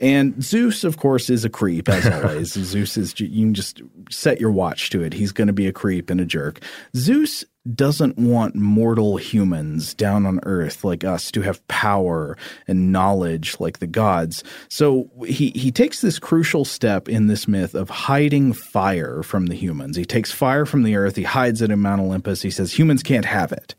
[0.00, 2.52] And Zeus, of course, is a creep as always.
[2.52, 5.12] Zeus is you can just set your watch to it.
[5.12, 6.60] He's going to be a creep and a jerk.
[6.96, 7.44] Zeus
[7.74, 12.36] doesn't want mortal humans down on earth like us to have power
[12.66, 14.42] and knowledge like the gods.
[14.68, 19.54] So he, he takes this crucial step in this myth of hiding fire from the
[19.54, 19.96] humans.
[19.96, 22.42] He takes fire from the earth, he hides it in Mount Olympus.
[22.42, 23.74] He says humans can't have it.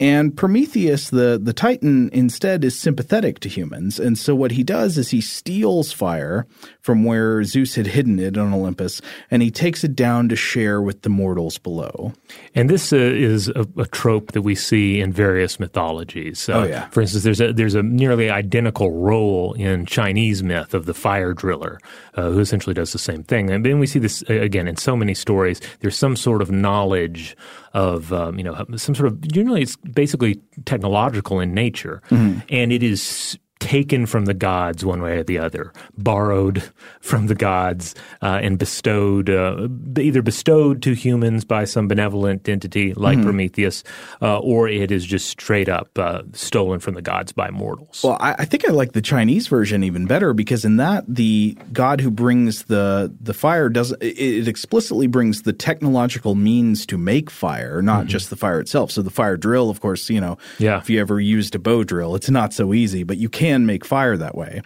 [0.00, 4.00] And Prometheus, the, the Titan, instead is sympathetic to humans.
[4.00, 6.46] And so what he does is he steals fire
[6.80, 9.00] from where Zeus had hidden it on Olympus,
[9.30, 12.12] and he takes it down to share with the mortals below.
[12.54, 16.48] And this uh, is a, a, trope that we see in various mythologies.
[16.48, 16.88] Uh, oh, yeah.
[16.88, 21.32] For instance, there's a, there's a nearly identical role in Chinese myth of the fire
[21.32, 21.78] driller,
[22.14, 23.50] uh, who essentially does the same thing.
[23.50, 25.60] And then we see this, again, in so many stories.
[25.80, 27.36] There's some sort of knowledge
[27.72, 32.40] of um, you know some sort of generally it's basically technological in nature, mm-hmm.
[32.48, 37.34] and it is taken from the gods one way or the other, borrowed from the
[37.34, 43.26] gods, uh, and bestowed, uh, either bestowed to humans by some benevolent entity like mm-hmm.
[43.26, 43.84] Prometheus,
[44.20, 48.00] uh, or it is just straight up uh, stolen from the gods by mortals.
[48.02, 51.56] Well, I, I, think I like the Chinese version even better because in that the
[51.72, 56.98] god who brings the the fire does it, it explicitly brings the technological means to
[56.98, 58.08] make fire, not mm-hmm.
[58.08, 58.90] just the fire itself.
[58.90, 60.78] So the fire drill, of course, you know, yeah.
[60.78, 63.66] if you ever used a bow drill, it's not so easy, but you can can
[63.66, 64.62] make fire that way.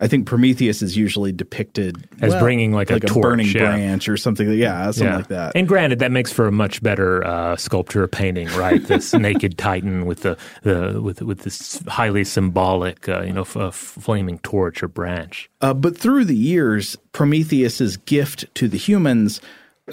[0.00, 3.46] I think Prometheus is usually depicted as well, bringing like, like a, a torch, burning
[3.46, 3.58] yeah.
[3.60, 4.50] branch or something.
[4.52, 5.16] Yeah, something yeah.
[5.16, 5.52] like that.
[5.54, 8.82] And granted, that makes for a much better uh, sculpture or painting, right?
[8.82, 13.56] This naked Titan with the, the with with this highly symbolic, uh, you know, f-
[13.56, 15.50] f- flaming torch or branch.
[15.60, 19.40] Uh, but through the years, Prometheus's gift to the humans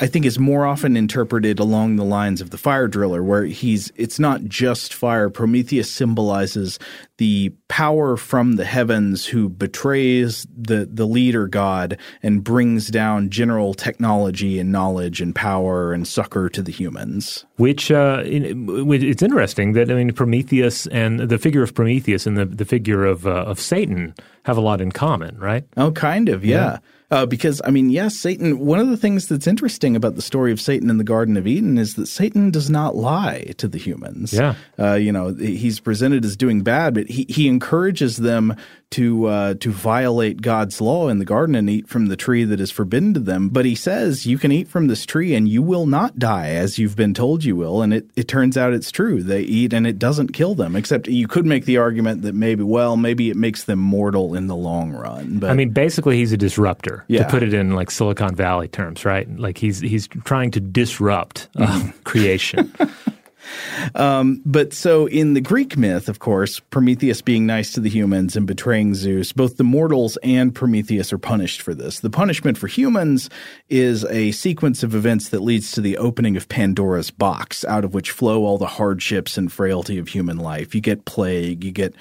[0.01, 3.91] I think is more often interpreted along the lines of the fire driller, where he's
[3.95, 5.29] it's not just fire.
[5.29, 6.79] Prometheus symbolizes
[7.17, 13.73] the power from the heavens who betrays the the leader god and brings down general
[13.73, 17.45] technology and knowledge and power and succor to the humans.
[17.55, 22.45] Which uh, it's interesting that I mean Prometheus and the figure of Prometheus and the
[22.45, 24.13] the figure of uh, of Satan
[24.45, 25.65] have a lot in common, right?
[25.75, 26.55] Oh, kind of, yeah.
[26.55, 26.77] yeah.
[27.11, 30.51] Uh, because, I mean, yes, Satan, one of the things that's interesting about the story
[30.51, 33.77] of Satan in the Garden of Eden is that Satan does not lie to the
[33.77, 34.33] humans.
[34.33, 34.55] Yeah.
[34.77, 38.55] Uh, you know, he's presented as doing bad, but he, he encourages them
[38.91, 42.59] to uh, to violate God's law in the garden and eat from the tree that
[42.59, 43.49] is forbidden to them.
[43.49, 46.77] But he says you can eat from this tree and you will not die as
[46.77, 47.81] you've been told you will.
[47.81, 49.21] And it, it turns out it's true.
[49.21, 50.75] They eat and it doesn't kill them.
[50.75, 54.47] Except you could make the argument that maybe well maybe it makes them mortal in
[54.47, 55.39] the long run.
[55.39, 57.03] But I mean, basically he's a disruptor.
[57.07, 57.23] Yeah.
[57.23, 59.27] To put it in like Silicon Valley terms, right?
[59.37, 62.73] Like he's he's trying to disrupt uh, creation.
[63.93, 68.35] Um, but so in the Greek myth, of course, Prometheus being nice to the humans
[68.35, 71.99] and betraying Zeus, both the mortals and Prometheus are punished for this.
[71.99, 73.29] The punishment for humans
[73.69, 77.93] is a sequence of events that leads to the opening of Pandora's box, out of
[77.93, 80.73] which flow all the hardships and frailty of human life.
[80.73, 81.95] You get plague, you get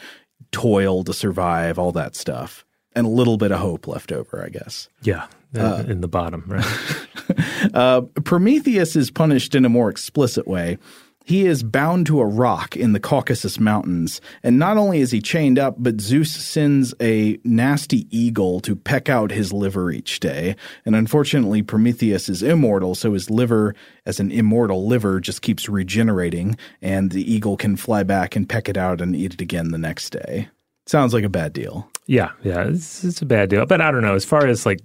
[0.52, 2.64] toil to survive, all that stuff.
[2.96, 4.88] And a little bit of hope left over, I guess.
[5.02, 5.26] Yeah,
[5.56, 7.06] uh, in the bottom, right?
[7.74, 10.78] uh, Prometheus is punished in a more explicit way.
[11.26, 15.22] He is bound to a rock in the Caucasus Mountains, and not only is he
[15.22, 20.54] chained up, but Zeus sends a nasty eagle to peck out his liver each day.
[20.84, 26.58] And unfortunately, Prometheus is immortal, so his liver, as an immortal liver, just keeps regenerating,
[26.82, 29.78] and the eagle can fly back and peck it out and eat it again the
[29.78, 30.50] next day.
[30.86, 31.88] Sounds like a bad deal.
[32.06, 33.64] Yeah, yeah, it's, it's a bad deal.
[33.64, 34.14] But I don't know.
[34.14, 34.80] As far as like,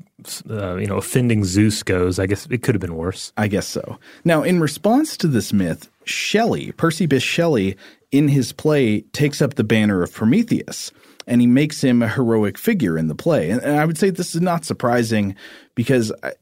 [0.50, 3.34] uh, you know, offending Zeus goes, I guess it could have been worse.
[3.36, 4.00] I guess so.
[4.24, 7.78] Now, in response to this myth, Shelley, Percy Bysshe Shelley,
[8.12, 10.92] in his play, takes up the banner of Prometheus
[11.28, 13.52] and he makes him a heroic figure in the play.
[13.52, 15.36] And, I would say this is not surprising
[15.76, 16.34] because I,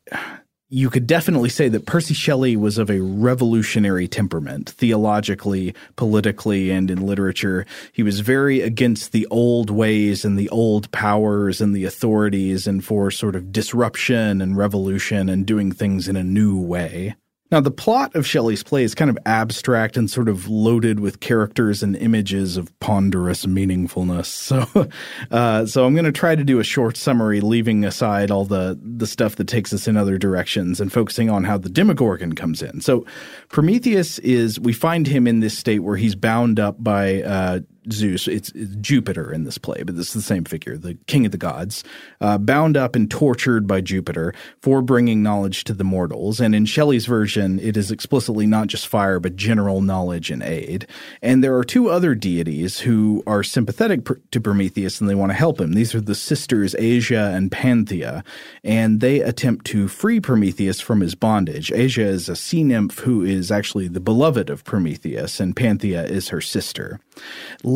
[0.69, 6.91] you could definitely say that Percy Shelley was of a revolutionary temperament, theologically, politically, and
[6.91, 7.65] in literature.
[7.93, 12.83] He was very against the old ways and the old powers and the authorities and
[12.83, 17.15] for sort of disruption and revolution and doing things in a new way.
[17.49, 21.21] Now, the plot of Shelley's play is kind of abstract and sort of loaded with
[21.21, 24.27] characters and images of ponderous meaningfulness.
[24.47, 24.87] So,
[25.29, 28.79] uh, so I'm going to try to do a short summary, leaving aside all the
[28.81, 32.61] the stuff that takes us in other directions and focusing on how the Demogorgon comes
[32.61, 32.79] in.
[32.79, 33.05] So,
[33.49, 37.59] Prometheus is we find him in this state where he's bound up by uh,
[37.91, 38.27] Zeus.
[38.27, 41.37] It's, it's, Jupiter in this play, but is the same figure, the king of the
[41.37, 41.83] gods,
[42.21, 46.39] uh, bound up and tortured by Jupiter for bringing knowledge to the mortals.
[46.39, 50.87] And in Shelley's version, it is explicitly not just fire, but general knowledge and aid.
[51.21, 55.31] And there are two other deities who are sympathetic pr- to Prometheus and they want
[55.31, 55.73] to help him.
[55.73, 58.23] These are the sisters Asia and Panthea,
[58.63, 61.71] and they attempt to free Prometheus from his bondage.
[61.71, 66.29] Asia is a sea nymph who is actually the beloved of Prometheus, and Panthea is
[66.29, 66.99] her sister.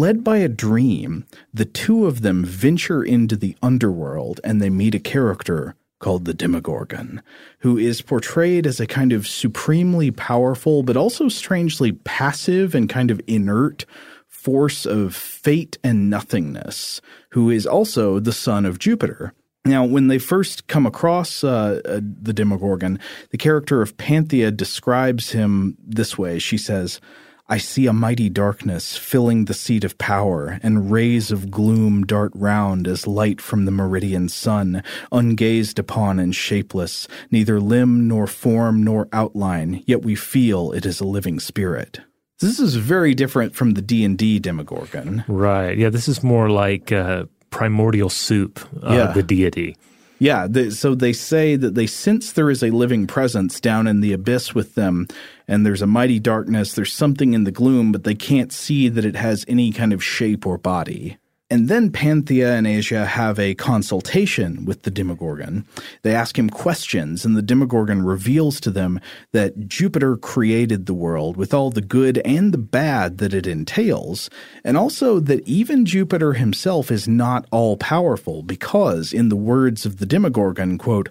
[0.02, 4.96] Led by a dream, the two of them venture into the underworld and they meet
[4.96, 7.22] a character called the Demogorgon,
[7.60, 13.12] who is portrayed as a kind of supremely powerful, but also strangely passive and kind
[13.12, 13.86] of inert
[14.28, 17.00] force of fate and nothingness,
[17.34, 19.36] who is also the son of Jupiter.
[19.66, 23.00] Now, when they first come across uh, uh, the Demogorgon,
[23.30, 26.40] the character of Panthea describes him this way.
[26.40, 27.00] She says,
[27.52, 32.32] I see a mighty darkness filling the seat of power, and rays of gloom dart
[32.34, 34.82] round as light from the meridian sun,
[35.12, 41.02] ungazed upon and shapeless, neither limb nor form nor outline, yet we feel it is
[41.02, 42.00] a living spirit.
[42.40, 45.26] This is very different from the D&D Demogorgon.
[45.28, 45.78] Right.
[45.78, 49.12] Yeah, this is more like uh, primordial soup, uh, yeah.
[49.12, 49.76] the deity.
[50.22, 54.02] Yeah, the, so they say that they sense there is a living presence down in
[54.02, 55.08] the abyss with them,
[55.52, 59.04] and there's a mighty darkness, there's something in the gloom, but they can't see that
[59.04, 61.18] it has any kind of shape or body.
[61.50, 65.68] And then Panthea and Asia have a consultation with the Demogorgon.
[66.04, 69.02] They ask him questions, and the Demogorgon reveals to them
[69.34, 74.30] that Jupiter created the world with all the good and the bad that it entails,
[74.64, 79.98] and also that even Jupiter himself is not all powerful because, in the words of
[79.98, 81.10] the Demogorgon, quote,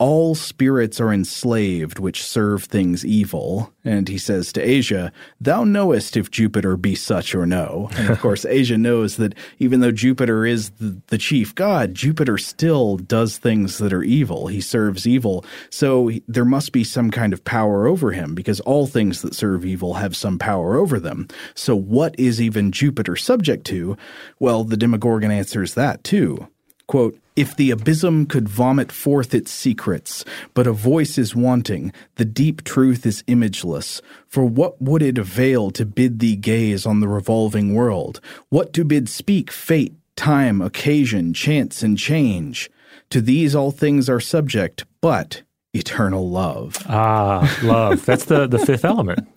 [0.00, 3.70] all spirits are enslaved which serve things evil.
[3.84, 7.90] And he says to Asia, Thou knowest if Jupiter be such or no.
[7.96, 12.96] And of course, Asia knows that even though Jupiter is the, chief god, Jupiter still
[12.96, 14.46] does things that are evil.
[14.46, 15.44] He serves evil.
[15.68, 19.66] So there must be some kind of power over him because all things that serve
[19.66, 21.28] evil have some power over them.
[21.54, 23.98] So what is even Jupiter subject to?
[24.38, 26.48] Well, the Demogorgon answers that too.
[26.90, 30.24] Quote, if the abysm could vomit forth its secrets,
[30.54, 34.02] but a voice is wanting, the deep truth is imageless.
[34.26, 38.20] For what would it avail to bid thee gaze on the revolving world?
[38.48, 42.68] What to bid speak fate, time, occasion, chance, and change?
[43.10, 45.42] To these all things are subject, but
[45.72, 46.76] eternal love.
[46.88, 48.04] Ah, love.
[48.04, 49.26] That's the, the fifth element.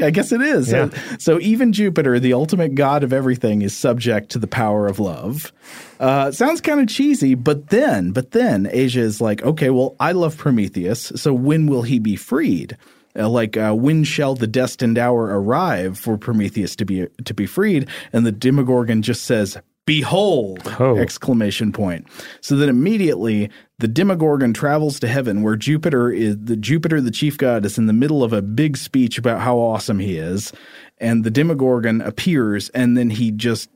[0.00, 0.70] I guess it is.
[0.70, 0.90] Yeah.
[0.90, 5.00] So, so, even Jupiter, the ultimate god of everything, is subject to the power of
[5.00, 5.52] love.
[5.98, 10.12] Uh, sounds kind of cheesy, but then, but then Asia is like, okay, well, I
[10.12, 12.76] love Prometheus, so when will he be freed?
[13.14, 17.46] Uh, like uh, when shall the destined hour arrive for Prometheus to be to be
[17.46, 17.88] freed?
[18.12, 20.96] And the Demogorgon just says, behold oh.
[20.96, 22.06] exclamation point
[22.40, 27.36] so that immediately the demogorgon travels to heaven where jupiter is the jupiter the chief
[27.36, 30.52] god is in the middle of a big speech about how awesome he is
[30.98, 33.68] and the demogorgon appears and then he just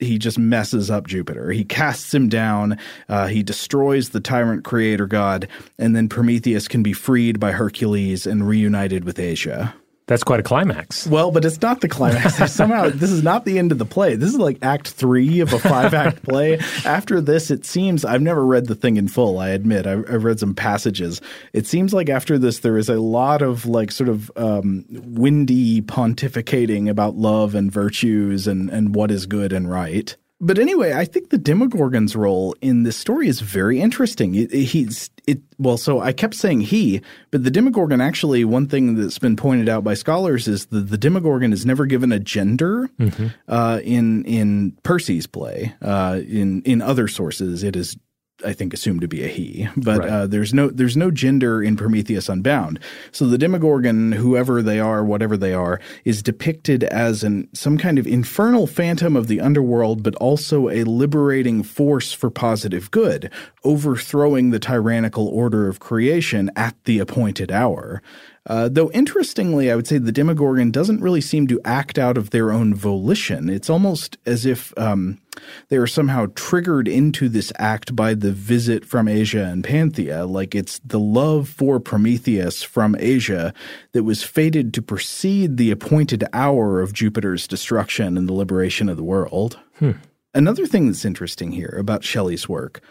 [0.00, 1.52] he just messes up Jupiter.
[1.52, 2.78] He casts him down.
[3.08, 5.46] Uh, he destroys the tyrant creator god,
[5.78, 9.74] and then Prometheus can be freed by Hercules and reunited with Asia.
[10.10, 11.06] That's quite a climax.
[11.06, 12.52] Well, but it's not the climax.
[12.52, 14.16] Somehow, this is not the end of the play.
[14.16, 16.58] This is like act three of a five act play.
[16.84, 19.38] After this, it seems I've never read the thing in full.
[19.38, 21.20] I admit I've, I've, read some passages.
[21.52, 25.80] It seems like after this, there is a lot of like sort of um, windy
[25.80, 30.16] pontificating about love and virtues and and what is good and right.
[30.42, 34.34] But anyway, I think the Demogorgon's role in this story is very interesting.
[34.34, 38.66] It, it, he's it well, so I kept saying he, but the Demogorgon actually one
[38.66, 42.18] thing that's been pointed out by scholars is that the Demogorgon is never given a
[42.18, 43.26] gender mm-hmm.
[43.48, 45.74] uh, in in Percy's play.
[45.82, 47.96] Uh, in in other sources, it is
[48.44, 50.08] I think assumed to be a he, but Right.
[50.08, 52.78] uh, there's no there's no gender in Prometheus Unbound.
[53.12, 57.98] So the Demogorgon, whoever they are, whatever they are, is depicted as an some kind
[57.98, 63.30] of infernal phantom of the underworld, but also a liberating force for positive good,
[63.64, 68.02] overthrowing the tyrannical order of creation at the appointed hour.
[68.50, 72.30] Uh, though interestingly, I would say the Demogorgon doesn't really seem to act out of
[72.30, 73.48] their own volition.
[73.48, 75.20] It's almost as if um,
[75.68, 80.26] they are somehow triggered into this act by the visit from Asia and Panthea.
[80.26, 83.54] Like it's the love for Prometheus from Asia
[83.92, 88.96] that was fated to precede the appointed hour of Jupiter's destruction and the liberation of
[88.96, 89.60] the world.
[90.34, 92.82] Another thing that's interesting here about Shelley's work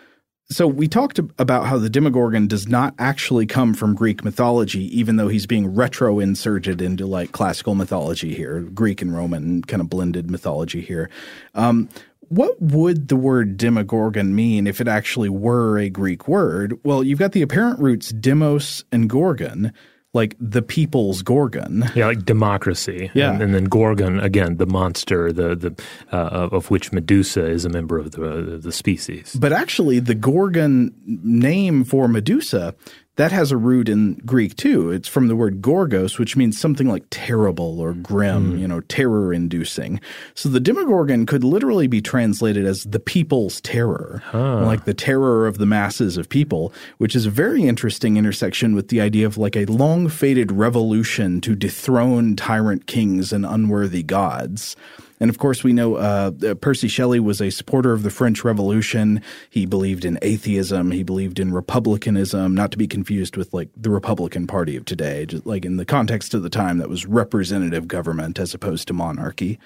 [0.51, 5.17] so we talked about how the Demogorgon does not actually come from Greek mythology, even
[5.17, 9.89] though he's being retro inserted into like classical mythology here, Greek and Roman kind of
[9.89, 11.09] blended mythology here.
[11.53, 11.87] Um,
[12.29, 16.79] what would the word Demogorgon mean if it actually were a Greek word?
[16.83, 19.71] Well, you've got the apparent roots demos and gorgon,
[20.13, 21.83] like the people's gorgon.
[21.95, 23.11] Yeah, like democracy.
[23.13, 23.33] Yeah.
[23.33, 27.69] and, and then Gorgon again, the monster, the the uh, of which Medusa is a
[27.69, 29.35] member of the the species.
[29.39, 32.75] But actually, the Gorgon name for Medusa
[33.19, 34.91] that has a root in Greek too.
[34.91, 38.57] It's from the word gorgos, which means something like terrible or grim, hmm.
[38.57, 39.99] you know, terror inducing.
[40.35, 45.57] So the Demogorgon could literally be translated as the people's terror, like the terror of
[45.57, 49.57] the masses of people, which is a very interesting intersection with the idea of like
[49.57, 54.77] a long faded revolution to dethrone tyrant kings and unworthy gods.
[55.19, 59.21] And of course, we know uh, Percy Shelley was a supporter of the French Revolution.
[59.49, 60.91] He believed in atheism.
[60.91, 65.25] He believed in republicanism, not to be confused with like the Republican Party of today.
[65.25, 68.93] Just like in the context of the time, that was representative government as opposed to
[68.93, 69.59] monarchy.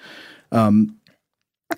[0.50, 0.98] Um,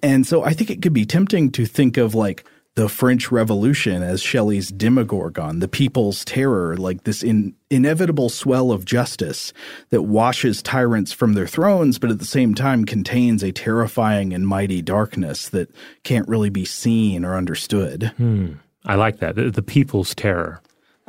[0.02, 2.44] and so I think it could be tempting to think of like
[2.76, 8.84] the French Revolution as Shelley's Demogorgon, the people's terror, like this in, inevitable swell of
[8.84, 9.54] justice
[9.88, 14.46] that washes tyrants from their thrones, but at the same time contains a terrifying and
[14.46, 15.74] mighty darkness that
[16.04, 18.12] can't really be seen or understood.
[18.84, 19.36] I like that.
[19.36, 20.60] The, the people's terror.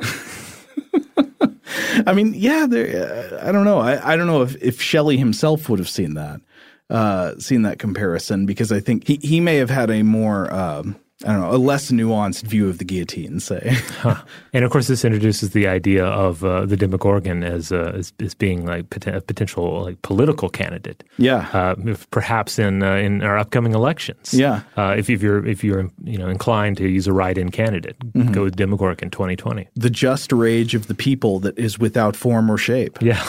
[2.06, 3.30] I mean, yeah, there.
[3.40, 3.78] Uh, I don't know.
[3.78, 6.40] I, I don't know if if Shelley himself would have seen that,
[6.88, 10.52] uh, seen that comparison, because I think he he may have had a more.
[10.52, 13.76] Um, I don't know, a less nuanced view of the guillotine, say.
[14.52, 18.34] And of course, this introduces the idea of uh, the Demogorgon as, uh, as as
[18.34, 21.02] being like poten- a potential like political candidate.
[21.18, 21.48] Yeah.
[21.52, 24.32] uh, if perhaps in uh, in our upcoming elections.
[24.32, 24.60] Yeah.
[24.76, 28.32] uh, if, if you're if you're you know inclined to use a write-in candidate, Mm-hmm.
[28.32, 29.68] go with Demogorgon 2020.
[29.74, 32.96] the just rage of the people that is without form or shape.
[33.02, 33.22] Yeah.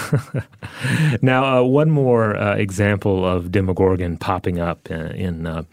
[1.22, 5.66] now, uh, one more uh, example of Demogorgon popping up uh, in.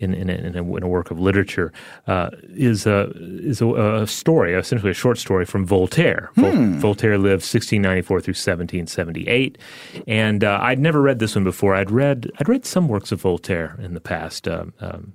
[0.00, 1.72] In, in, a, in, a, in a work of literature
[2.06, 6.30] uh, is a is a, a story, essentially a short story from Voltaire.
[6.36, 9.58] Vol- Voltaire lived 1694 through 1778,
[10.06, 11.74] and uh, I'd never read this one before.
[11.74, 14.46] I'd read I'd read some works of Voltaire in the past.
[14.46, 15.14] Um, um,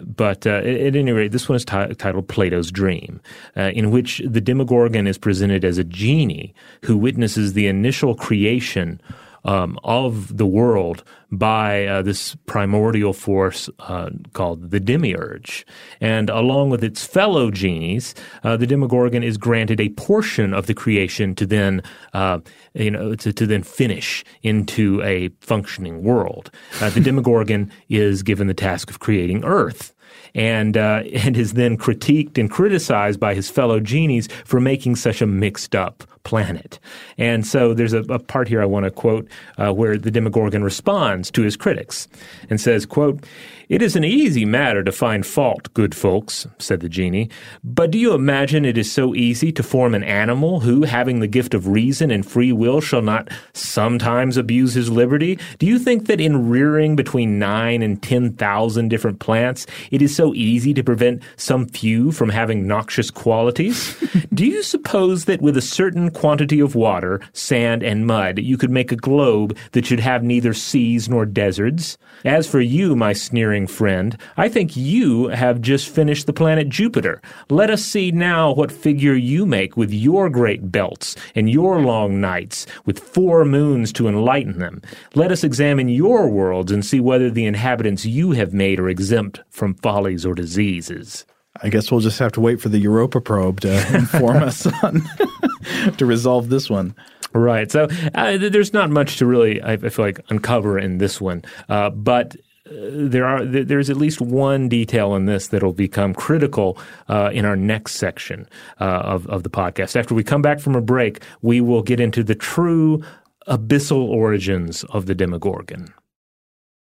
[0.00, 3.20] but uh, at, any rate, this one is ti- titled Plato's Dream,
[3.56, 6.52] uh, in which the Demogorgon is presented as a genie
[6.82, 9.00] who witnesses the initial creation
[9.46, 15.66] um, of the world by uh, this primordial force uh, called the demiurge.
[16.00, 20.74] And along with its fellow genies, uh, the Demogorgon is granted a portion of the
[20.74, 21.82] creation to then,
[22.12, 22.40] uh,
[22.74, 26.50] you know, to, to then finish into a functioning world.
[26.80, 29.94] Uh, the Demogorgon is given the task of creating Earth
[30.36, 35.20] and uh, and is then critiqued and criticized by his fellow genies for making such
[35.20, 36.78] a mixed up planet.
[37.18, 39.28] And so there's a, a part here I want to quote
[39.58, 42.06] uh, where the Demogorgon responds to his critics
[42.50, 43.24] and says, "quote
[43.68, 47.28] It is an easy matter to find fault, good folks," said the genie.
[47.64, 51.26] "But do you imagine it is so easy to form an animal who, having the
[51.26, 55.36] gift of reason and free will, shall not sometimes abuse his liberty?
[55.58, 60.14] Do you think that in rearing between nine and ten thousand different plants, it is
[60.14, 63.96] so easy to prevent some few from having noxious qualities?
[64.32, 68.70] Do you suppose that with a certain quantity of water, sand, and mud, you could
[68.70, 71.98] make a globe that should have neither seas nor deserts?
[72.24, 77.22] As for you, my sneering friend, I think you have just finished the planet Jupiter.
[77.48, 82.20] Let us see now what figure you make with your great belts and your long
[82.20, 84.82] nights, with four moons to enlighten them.
[85.14, 89.40] Let us examine your worlds and see whether the inhabitants you have made are exempt
[89.50, 91.24] from follies or diseases.
[91.62, 95.02] I guess we'll just have to wait for the Europa probe to inform us on
[95.98, 96.94] to resolve this one.
[97.32, 97.70] Right.
[97.70, 101.44] So uh, there's not much to really, I I feel like, uncover in this one.
[101.68, 102.36] Uh, but
[102.70, 107.56] there are there's at least one detail in this that'll become critical uh, in our
[107.56, 108.48] next section
[108.80, 109.96] uh, of of the podcast.
[109.96, 113.02] After we come back from a break, we will get into the true
[113.48, 115.94] abyssal origins of the Demogorgon.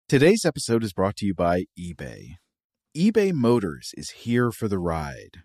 [0.08, 2.34] Today's episode is brought to you by eBay.
[2.96, 5.44] eBay Motors is here for the ride.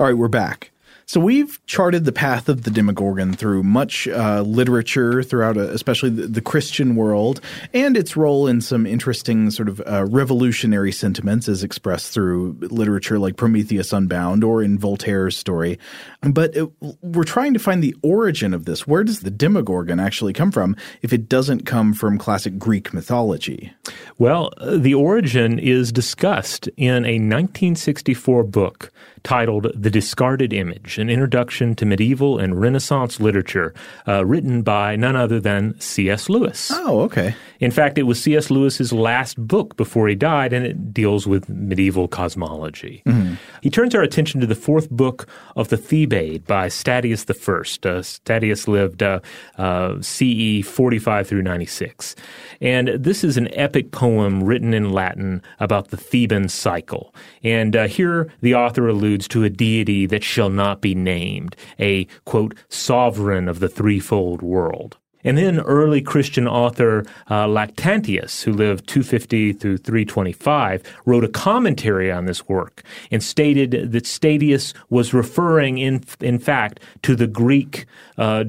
[0.00, 0.70] All right, we're back.
[1.06, 6.10] So we've charted the path of the Demogorgon through much uh, literature throughout, a, especially
[6.10, 7.40] the, the, Christian world,
[7.72, 13.18] and its role in some interesting sort of uh, revolutionary sentiments as expressed through literature
[13.18, 15.80] like Prometheus Unbound or in Voltaire's story.
[16.20, 16.70] But it,
[17.00, 18.86] we're trying to find the origin of this.
[18.86, 23.72] Where does the Demogorgon actually come from if it doesn't come from classic Greek mythology?
[24.18, 28.92] Well, uh, the origin is discussed in a 1964 book
[29.22, 33.74] titled The Discarded Image An Introduction to Medieval and Renaissance Literature,
[34.06, 36.28] uh, written by none other than C.S.
[36.28, 36.70] Lewis.
[36.72, 37.34] Oh, okay.
[37.60, 38.50] In fact, it was C.S.
[38.50, 43.02] Lewis's last book before he died, and it deals with medieval cosmology.
[43.06, 43.34] Mm-hmm.
[43.62, 47.88] He turns our attention to the fourth book of the Thebaid by Statius I.
[47.88, 49.20] Uh, Statius lived uh,
[49.56, 52.14] uh CE 45 through 96.
[52.60, 57.14] And this is an epic poem written in Latin about the Theban cycle.
[57.42, 61.56] And uh, here the author alludes alludes to a deity that shall not be named,
[61.80, 64.98] a, quote, sovereign of the threefold world.
[65.24, 72.12] And then early Christian author uh, Lactantius, who lived 250 through 325, wrote a commentary
[72.12, 77.86] on this work and stated that Statius was referring, in, in fact, to the Greek
[78.18, 78.44] uh,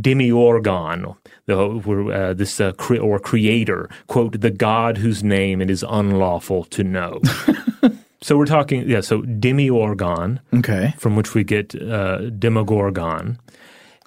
[0.00, 1.16] demiurgon,
[1.46, 6.64] the, uh, this uh, cre- or creator, quote, the god whose name it is unlawful
[6.64, 7.20] to know.
[8.22, 13.38] So we're talking, yeah, so demiurgon, okay, from which we get uh, demogorgon.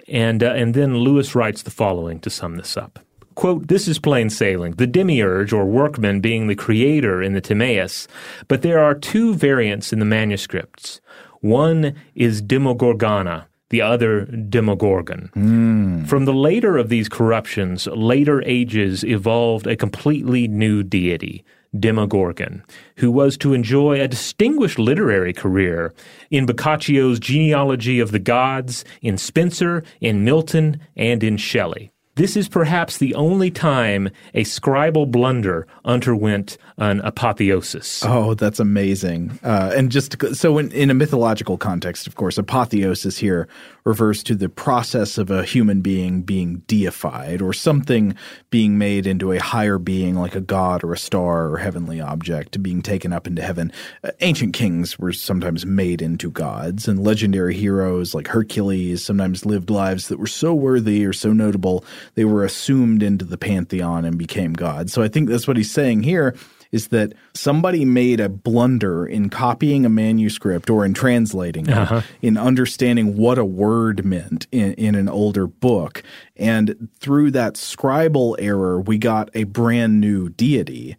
[0.07, 2.99] And, uh, and then Lewis writes the following to sum this up.
[3.35, 8.07] Quote, this is plain sailing, the demiurge or workman being the creator in the Timaeus,
[8.47, 10.99] but there are two variants in the manuscripts.
[11.39, 15.29] One is Demogorgana, the other Demogorgon.
[15.35, 16.07] Mm.
[16.07, 21.45] From the later of these corruptions, later ages evolved a completely new deity,
[21.77, 22.63] Demogorgon,
[22.97, 25.93] who was to enjoy a distinguished literary career
[26.31, 31.91] in Boccaccio's Genealogy of the Gods, in Spenser, in Milton, and in Shelley.
[32.19, 38.03] This is perhaps the only time a scribal blunder underwent an apotheosis.
[38.05, 39.39] Oh, that's amazing.
[39.41, 43.47] Uh, and just to, so, in, in, a mythological context, of course, apotheosis here
[43.85, 48.13] refers to the process of a human being being deified or something
[48.49, 52.61] being made into a higher being like a god or a star or heavenly object
[52.61, 53.71] being taken up into heaven.
[54.03, 59.69] Uh, ancient kings were sometimes made into gods, and legendary heroes like Hercules sometimes lived
[59.69, 61.85] lives that were so worthy or so notable
[62.15, 64.93] they were assumed into the pantheon and became gods.
[64.93, 66.35] So I think that's what he's saying here
[66.71, 72.01] is that somebody made a blunder in copying a manuscript or in translating it, uh-huh.
[72.21, 76.03] in understanding what a word meant in, in an older book.
[76.35, 80.95] And through that scribal error, we got a brand new deity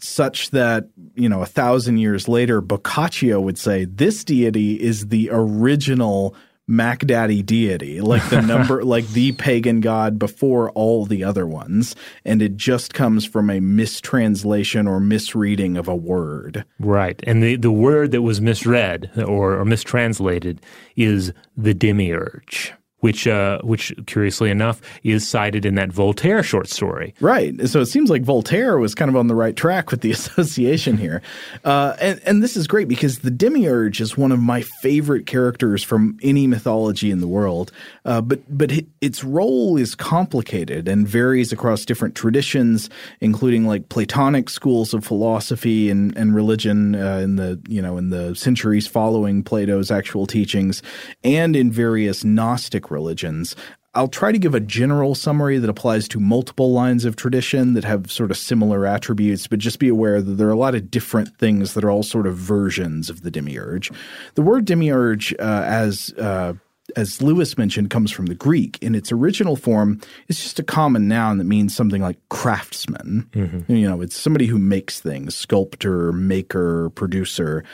[0.00, 5.30] such that, you know, a thousand years later, Boccaccio would say this deity is the
[5.32, 6.36] original
[6.66, 11.94] Mac Daddy deity, like the number, like the pagan god before all the other ones,
[12.24, 16.64] and it just comes from a mistranslation or misreading of a word.
[16.78, 20.60] Right, and the the word that was misread or, or mistranslated
[20.96, 22.72] is the demiurge
[23.04, 27.14] which, uh, which curiously enough, is cited in that Voltaire short story.
[27.20, 27.54] Right.
[27.68, 30.96] So it seems like Voltaire was kind of on the right track with the association
[30.96, 31.20] here.
[31.66, 35.82] Uh, and, and this is great because the demiurge is one of my favorite characters
[35.82, 37.72] from any mythology in the world.
[38.06, 42.88] Uh, but but its role is complicated and varies across different traditions,
[43.20, 48.08] including like Platonic schools of philosophy and, and religion uh, in the you know in
[48.08, 50.82] the centuries following Plato's actual teachings,
[51.22, 53.54] and in various Gnostic religions.
[53.96, 57.84] I'll try to give a general summary that applies to multiple lines of tradition that
[57.84, 60.90] have sort of similar attributes, but just be aware that there are a lot of
[60.90, 63.92] different things that are all sort of versions of the demiurge.
[64.34, 66.54] The word demiurge, uh, as uh,
[66.96, 68.78] as Lewis mentioned, comes from the Greek.
[68.82, 73.28] In its original form, it's just a common noun that means something like craftsman.
[73.32, 73.72] Mm-hmm.
[73.72, 77.64] You know, it's somebody who makes things, sculptor, maker, producer.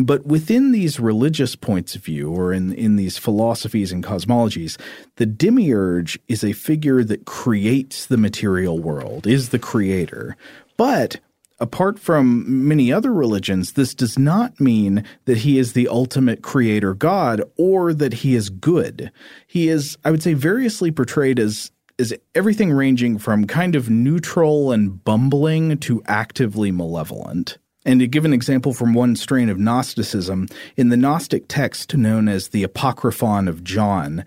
[0.00, 4.76] But within these religious points of view, or in, in these philosophies and cosmologies,
[5.16, 10.36] the demiurge is a figure that creates the material world, is the creator.
[10.76, 11.20] But
[11.60, 16.94] apart from many other religions, this does not mean that he is the ultimate creator
[16.94, 19.12] God or that he is good.
[19.46, 24.72] He is, I would say, variously portrayed as is everything ranging from kind of neutral
[24.72, 27.58] and bumbling to actively malevolent.
[27.84, 32.28] And to give an example from one strain of Gnosticism, in the Gnostic text known
[32.28, 34.24] as the Apocryphon of John,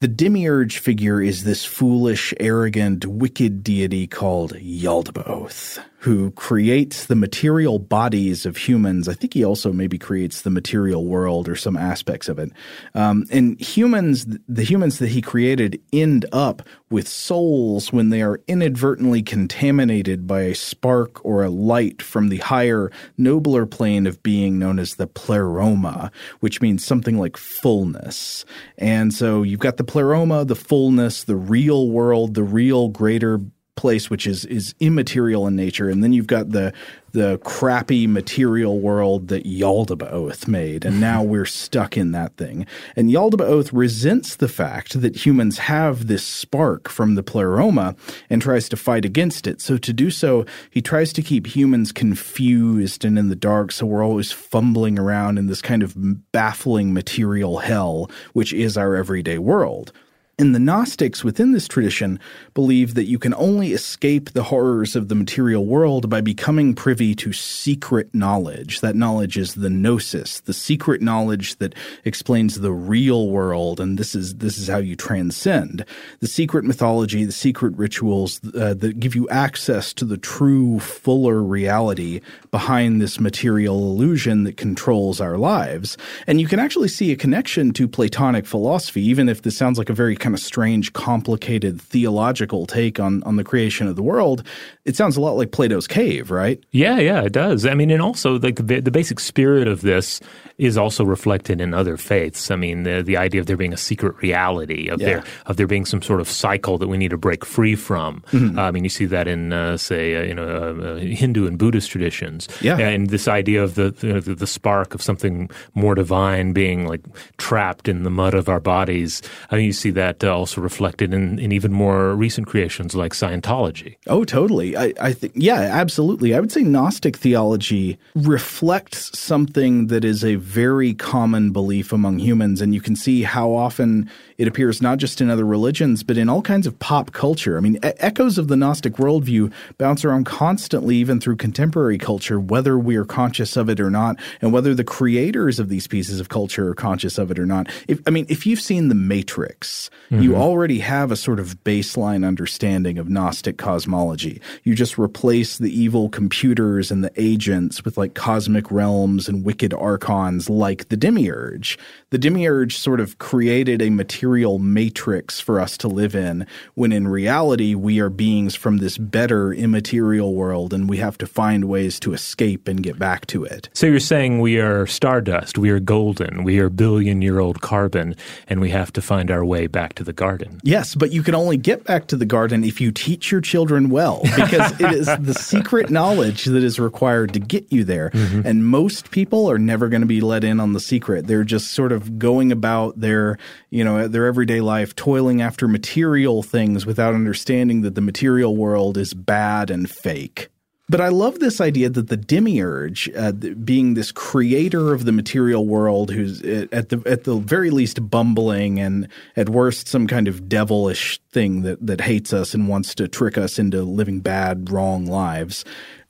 [0.00, 7.78] the demiurge figure is this foolish, arrogant, wicked deity called Yaldabaoth, who creates the material
[7.78, 9.08] bodies of humans.
[9.08, 12.50] I think he also maybe creates the material world or some aspects of it.
[12.92, 18.40] Um, and humans, the humans that he created, end up with souls when they are
[18.48, 24.58] inadvertently contaminated by a spark or a light from the higher, nobler plane of being
[24.58, 28.44] known as the pleroma, which means something like fullness.
[28.76, 33.40] And so you've got the pleroma, the fullness, the real world, the real greater
[33.76, 36.72] place which is is immaterial in nature, and then you've got the
[37.12, 41.00] the crappy material world that Yaldabaoth made, and mm-hmm.
[41.00, 42.66] now we're stuck in that thing.
[42.96, 47.94] And Yaldabaoth resents the fact that humans have this spark from the pleroma
[48.30, 49.60] and tries to fight against it.
[49.60, 53.86] So to do so, he tries to keep humans confused and in the dark, so
[53.86, 55.94] we're always fumbling around in this kind of
[56.32, 59.92] baffling material hell, which is our everyday world.
[60.38, 62.18] And the Gnostics within this tradition
[62.54, 67.14] believe that you can only escape the horrors of the material world by becoming privy
[67.16, 68.80] to secret knowledge.
[68.80, 71.74] That knowledge is the gnosis, the secret knowledge that
[72.06, 75.84] explains the real world, and this is this is how you transcend.
[76.20, 81.42] The secret mythology, the secret rituals uh, that give you access to the true, fuller
[81.42, 85.98] reality behind this material illusion that controls our lives.
[86.26, 89.90] And you can actually see a connection to Platonic philosophy, even if this sounds like
[89.90, 94.42] a very kind of strange, complicated theological take on on the creation of the world.
[94.86, 96.62] It sounds a lot like Plato's cave, right?
[96.70, 97.66] Yeah, yeah, it does.
[97.66, 100.20] I mean, and also like the, the basic spirit of this
[100.66, 102.50] is also reflected in other faiths.
[102.50, 105.06] I mean, the the idea of there being a secret reality of Yeah.
[105.08, 108.22] there of there being some sort of cycle that we need to break free from.
[108.32, 108.58] Mm-hmm.
[108.58, 111.46] Uh, I mean, you see that in uh, say uh, you know uh, uh, Hindu
[111.46, 112.48] and Buddhist traditions.
[112.60, 112.78] Yeah.
[112.78, 117.00] and this idea of the, the the spark of something more divine being like
[117.38, 119.22] trapped in the mud of our bodies.
[119.50, 123.12] I mean, you see that uh, also reflected in, in even more recent creations like
[123.12, 123.96] Scientology.
[124.06, 124.76] Oh, totally.
[124.76, 126.34] I, I think, yeah, absolutely.
[126.34, 132.60] I would say Gnostic theology reflects something that is a very common belief among humans.
[132.60, 136.28] And you can see how often it appears not just in other religions, but in
[136.28, 137.56] all kinds of pop culture.
[137.56, 142.40] I mean, e- echoes of the Gnostic worldview bounce around constantly, even through contemporary culture,
[142.40, 146.20] whether we are conscious of it or not, and whether the creators of these pieces
[146.20, 147.68] of culture are conscious of it or not.
[147.88, 150.40] If, I mean, if you've seen The Matrix, you mm-hmm.
[150.40, 154.40] already have a sort of baseline understanding of Gnostic cosmology.
[154.64, 159.72] You just replace the evil computers and the agents with like cosmic realms and wicked
[159.74, 161.78] archons like the Demiurge.
[162.10, 167.08] The Demiurge sort of created a material matrix for us to live in, when in
[167.08, 172.00] reality, we are beings from this better immaterial world and we have to find ways
[172.00, 173.68] to escape and get back to it.
[173.74, 178.16] So you're saying we are stardust, we are golden, we are billion year old carbon,
[178.48, 180.60] and we have to find our way back to the garden.
[180.62, 183.90] Yes, but you can only get back to the garden if you teach your children
[183.90, 188.10] well, because it is the secret knowledge that is required to get you there.
[188.10, 188.46] Mm-hmm.
[188.46, 191.26] And most people are never going to be let in on the secret.
[191.26, 193.38] They're just sort of going about their,
[193.70, 198.96] you know, their everyday life, toiling after material things without understanding that the material world
[198.96, 200.48] is bad and fake.
[200.88, 205.66] But I love this idea that the demiurge, uh, being this creator of the material
[205.66, 210.28] world, who's uh, at the at the very least bumbling and at worst some kind
[210.28, 214.70] of devilish thing that that hates us and wants to trick us into living bad,
[214.70, 215.64] wrong lives.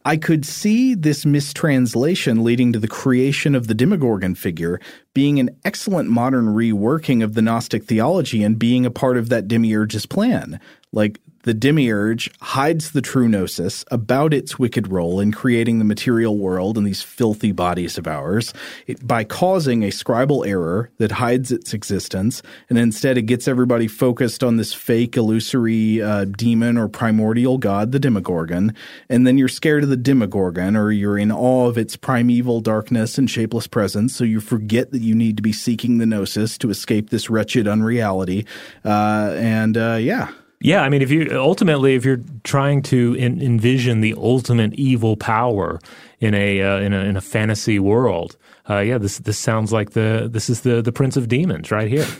[0.05, 4.81] I could see this mistranslation leading to the creation of the Demogorgon figure
[5.15, 9.47] being an excellent modern reworking of the Gnostic theology and being a part of that
[9.47, 10.59] demiurge's plan.
[10.93, 16.39] Like the demiurge hides the true gnosis about its wicked role in creating the material
[16.39, 18.55] world and these filthy bodies of ours
[18.87, 23.89] it, by causing a scribal error that hides its existence, and instead it gets everybody
[23.89, 28.75] focused on this fake, illusory uh, demon or primordial god, the Demogorgon,
[29.09, 33.19] and then you're scared of the Demogorgon or you're in awe of its primeval darkness
[33.19, 36.71] and shapeless presence, so you forget that you need to be seeking the gnosis to
[36.71, 38.47] escape this wretched unreality.
[38.85, 40.31] Uh, and uh, yeah.
[40.63, 45.17] Yeah, I mean, if you ultimately, if you're trying to en- envision the ultimate evil
[45.17, 45.81] power
[46.21, 48.37] in a uh, in a in a fantasy world,
[48.71, 51.89] uh, yeah, this this sounds like the this is the the Prince of Demons right
[51.89, 52.07] here.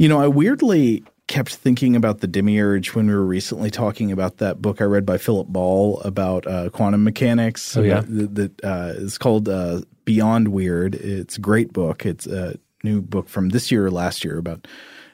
[0.00, 4.38] You know, I weirdly kept thinking about the demiurge when we were recently talking about
[4.38, 7.76] that book I read by Philip Ball about uh, quantum mechanics.
[7.76, 8.00] Oh, yeah?
[8.08, 10.94] that, that uh, is called uh, Beyond Weird.
[10.94, 12.06] It's a great book.
[12.06, 14.66] It's a new book from this year or last year about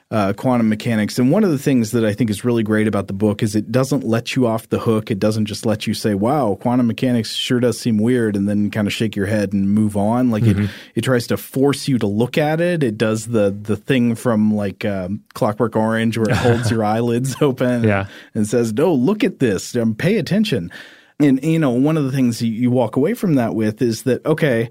[0.09, 1.19] uh, quantum mechanics.
[1.19, 3.55] And one of the things that I think is really great about the book is
[3.57, 5.11] it doesn't let you off the hook.
[5.11, 8.71] It doesn't just let you say, "Wow, quantum mechanics sure does seem weird," and then
[8.71, 10.29] kind of shake your head and move on.
[10.31, 12.83] Like it, it tries to force you to look at it.
[12.83, 17.35] It does the the thing from like um, Clockwork Orange where it holds your eyelids
[17.41, 18.05] open Yeah.
[18.33, 19.75] and says, "No, look at this.
[19.75, 20.71] Um, pay attention."
[21.19, 24.23] And, you know, one of the things you walk away from that with is that,
[24.23, 24.69] okay,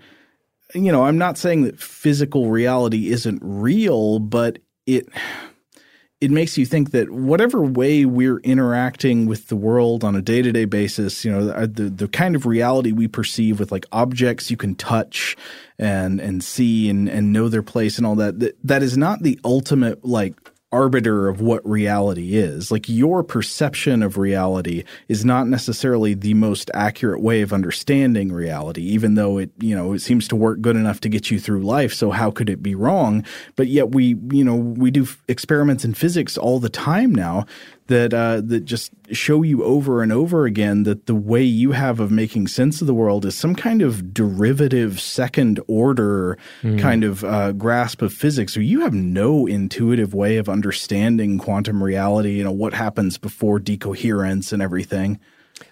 [0.76, 5.08] you know, I'm not saying that physical reality isn't real, but it
[6.20, 10.64] it makes you think that whatever way we're interacting with the world on a day-to-day
[10.64, 14.74] basis, you know, the the kind of reality we perceive with like objects you can
[14.74, 15.36] touch
[15.78, 19.22] and and see and and know their place and all that that, that is not
[19.22, 20.34] the ultimate like
[20.72, 22.70] arbiter of what reality is.
[22.70, 28.82] Like your perception of reality is not necessarily the most accurate way of understanding reality,
[28.82, 31.62] even though it, you know, it seems to work good enough to get you through
[31.62, 31.94] life.
[31.94, 33.24] So how could it be wrong?
[33.54, 37.46] But yet we, you know, we do experiments in physics all the time now
[37.88, 42.00] that uh, that just show you over and over again that the way you have
[42.00, 46.78] of making sense of the world is some kind of derivative, second order mm.
[46.80, 51.82] kind of uh, grasp of physics, or you have no intuitive way of understanding quantum
[51.82, 52.32] reality.
[52.32, 55.18] You know what happens before decoherence and everything.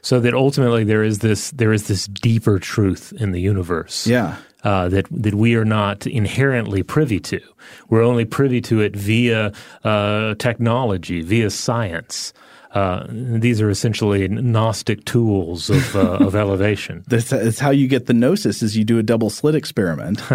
[0.00, 4.06] So that ultimately there is this there is this deeper truth in the universe.
[4.06, 7.40] Yeah uh, that that we are not inherently privy to.
[7.88, 9.52] We're only privy to it via
[9.84, 12.32] uh, technology, via science.
[12.72, 17.04] Uh, these are essentially Gnostic tools of, uh, of elevation.
[17.06, 18.62] That's, that's, how you get the gnosis.
[18.62, 20.20] Is you do a double slit experiment.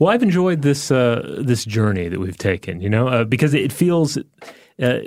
[0.00, 2.80] well, I've enjoyed this uh, this journey that we've taken.
[2.80, 4.18] You know, uh, because it feels
[4.80, 5.00] uh,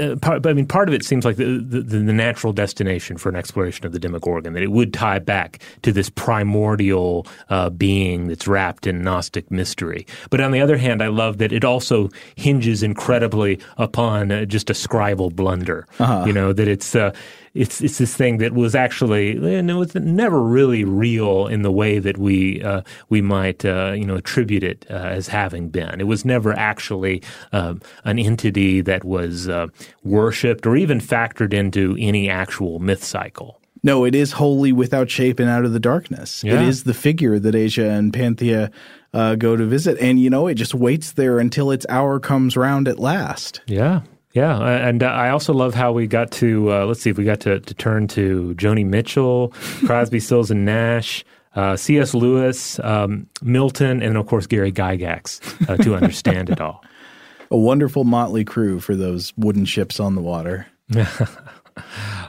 [0.00, 3.28] uh, part, I mean, part of it seems like the, the, the, natural destination for
[3.28, 8.28] an exploration of the Demogorgon, that it would tie back to this primordial uh, being
[8.28, 10.06] that's wrapped in Gnostic mystery.
[10.30, 14.70] But on the other hand, I love that it also hinges incredibly upon uh, just
[14.70, 15.88] a scribal blunder.
[15.98, 16.24] Uh-huh.
[16.24, 17.12] You know, that it's uh,
[17.58, 21.72] it's it's this thing that was actually and it was never really real in the
[21.72, 26.00] way that we uh, we might uh, you know attribute it uh, as having been.
[26.00, 29.66] It was never actually um, an entity that was uh,
[30.04, 33.60] worshipped or even factored into any actual myth cycle.
[33.82, 36.42] No, it is wholly without shape and out of the darkness.
[36.42, 36.54] Yeah.
[36.54, 38.70] It is the figure that Asia and Panthea
[39.12, 42.56] uh, go to visit, and you know it just waits there until its hour comes
[42.56, 43.60] round at last.
[43.66, 44.02] Yeah,
[44.32, 47.24] yeah, and uh, I also love how we got to uh, let's see if we
[47.24, 49.48] got to, to turn to Joni Mitchell,
[49.86, 51.24] Crosby, Stills and Nash,
[51.54, 52.14] uh, C.S.
[52.14, 56.84] Lewis, um, Milton, and of course Gary Gygax uh, to understand it all.
[57.50, 60.66] A wonderful motley crew for those wooden ships on the water.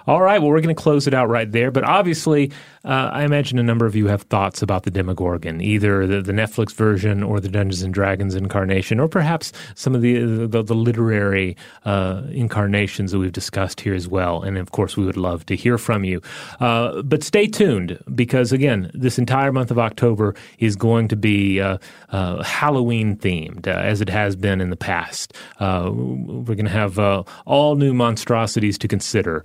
[0.07, 1.71] All right, well, we're going to close it out right there.
[1.71, 2.51] But obviously,
[2.86, 6.32] uh, I imagine a number of you have thoughts about the Demogorgon, either the, the,
[6.32, 10.75] Netflix version or the Dungeons and Dragons incarnation, or perhaps some of the the, the
[10.75, 14.43] literary uh, incarnations that we've discussed here as well.
[14.43, 16.21] And of course, we would love to hear from you.
[16.61, 21.59] Uh, but stay tuned because again, this entire month of October is going to be
[21.59, 21.80] uh,
[22.11, 25.34] uh, Halloween themed, uh, as it has been in the past.
[25.59, 26.97] we're going to have
[27.45, 29.43] all new monstrosities to consider,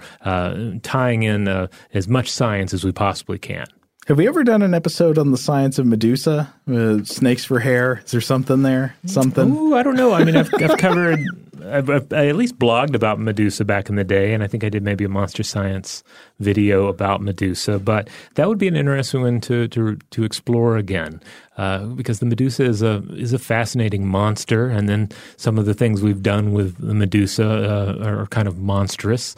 [0.82, 3.66] tying in as much science as we possibly possibly can.
[4.06, 6.52] Have we ever done an episode on the science of Medusa?
[6.70, 8.02] Uh, snakes for hair?
[8.04, 8.94] Is there something there?
[9.06, 9.50] Something?
[9.56, 10.12] Ooh, I don't know.
[10.12, 11.20] I mean, I've, I've covered,
[11.64, 14.68] I've, i at least blogged about Medusa back in the day, and I think I
[14.68, 16.02] did maybe a monster science
[16.40, 17.78] video about Medusa.
[17.78, 21.20] But that would be an interesting one to to, to explore again,
[21.56, 25.74] uh, because the Medusa is a is a fascinating monster, and then some of the
[25.74, 29.34] things we've done with the Medusa uh, are kind of monstrous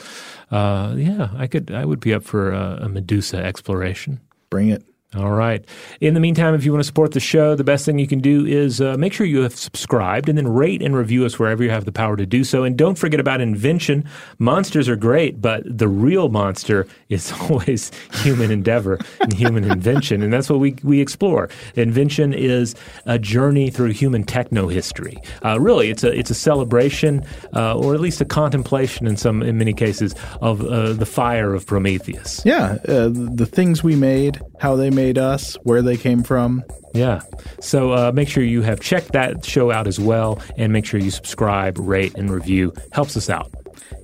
[0.51, 1.71] uh, yeah, I could.
[1.71, 4.21] I would be up for a, a Medusa exploration.
[4.51, 4.85] Bring it.
[5.17, 5.65] All right.
[6.01, 8.21] In the meantime, if you want to support the show, the best thing you can
[8.21, 11.65] do is uh, make sure you have subscribed and then rate and review us wherever
[11.65, 12.65] you have the power to do so.
[12.65, 14.05] And don't forget about invention.
[14.39, 17.91] Monsters are great, but the real monster is always
[18.23, 20.23] human endeavor and human invention.
[20.23, 21.49] And that's what we, we explore.
[21.77, 22.75] Invention is
[23.07, 25.17] a journey through human techno history.
[25.45, 29.43] Uh, really, it's a, it's a celebration uh, or at least a contemplation in some,
[29.43, 32.43] in many cases, of uh, the fire of Prometheus.
[32.45, 32.77] Yeah.
[32.87, 36.65] Uh, the things we made, how they made us, where they came from.
[36.95, 37.21] Yeah.
[37.61, 40.99] So uh, make sure you have checked that show out as well, and make sure
[40.99, 42.73] you subscribe, rate, and review.
[42.93, 43.53] Helps us out.